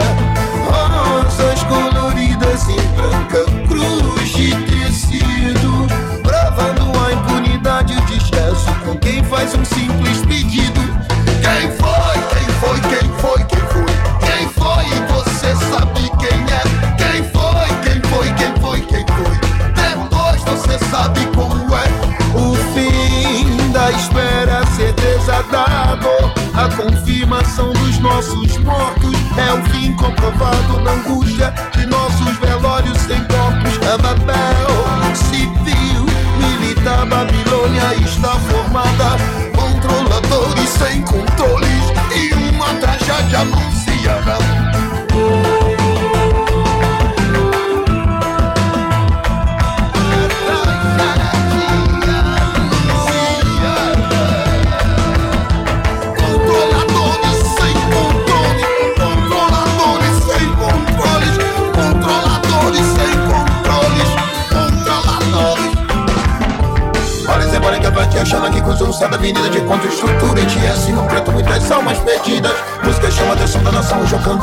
Rosas 0.65 1.63
coloridas 1.63 2.67
em 2.67 2.81
branca 2.95 3.45
cruz 3.67 4.29
de 4.29 4.55
tecido, 4.65 5.87
bravando 6.23 6.91
a 6.99 7.13
impunidade 7.13 7.93
e 7.93 7.97
o 7.97 8.01
descaso 8.05 8.73
com 8.83 8.97
quem 8.97 9.23
faz 9.23 9.53
um 9.53 9.63
simples 9.65 10.21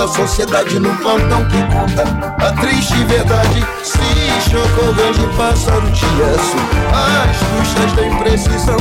sociedade 0.06 0.78
no 0.78 0.94
plantão 0.96 1.44
que 1.46 1.62
conta 1.62 2.02
a 2.44 2.52
triste 2.60 2.94
verdade. 3.04 3.64
Se 3.82 4.50
chocou 4.50 4.94
grande 4.94 5.26
pássaro 5.36 5.90
de 5.90 6.04
aço, 6.22 6.56
às 6.92 7.36
custas 7.36 7.92
da 7.92 8.06
imprecisão, 8.06 8.76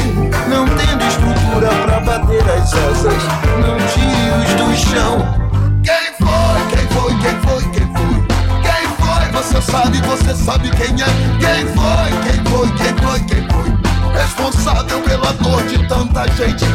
não 0.47 0.65
tendo 0.65 1.03
estrutura 1.05 1.69
pra 1.85 1.99
bater 2.01 2.43
as 2.49 2.73
asas, 2.73 3.23
não 3.59 3.77
tiros 3.87 4.53
do 4.55 4.75
chão. 4.75 5.45
Quem 5.83 6.13
foi? 6.19 6.59
Quem 6.69 6.87
foi? 6.89 7.13
Quem 7.19 7.39
foi? 7.41 7.63
Quem 7.71 7.87
foi? 7.93 8.15
Quem 8.61 8.87
foi? 8.99 9.25
Você 9.31 9.61
sabe, 9.61 10.01
você 10.01 10.35
sabe 10.35 10.69
quem 10.71 10.95
é? 11.01 11.09
Quem 11.39 11.65
foi? 11.73 12.09
Quem 12.23 12.43
foi? 12.51 12.67
Quem 12.77 12.93
foi? 13.03 13.19
Quem 13.21 13.47
foi? 13.49 14.19
Responsável 14.21 15.01
pela 15.01 15.33
dor 15.33 15.63
de 15.63 15.77
tanta 15.87 16.25
gente. 16.33 16.74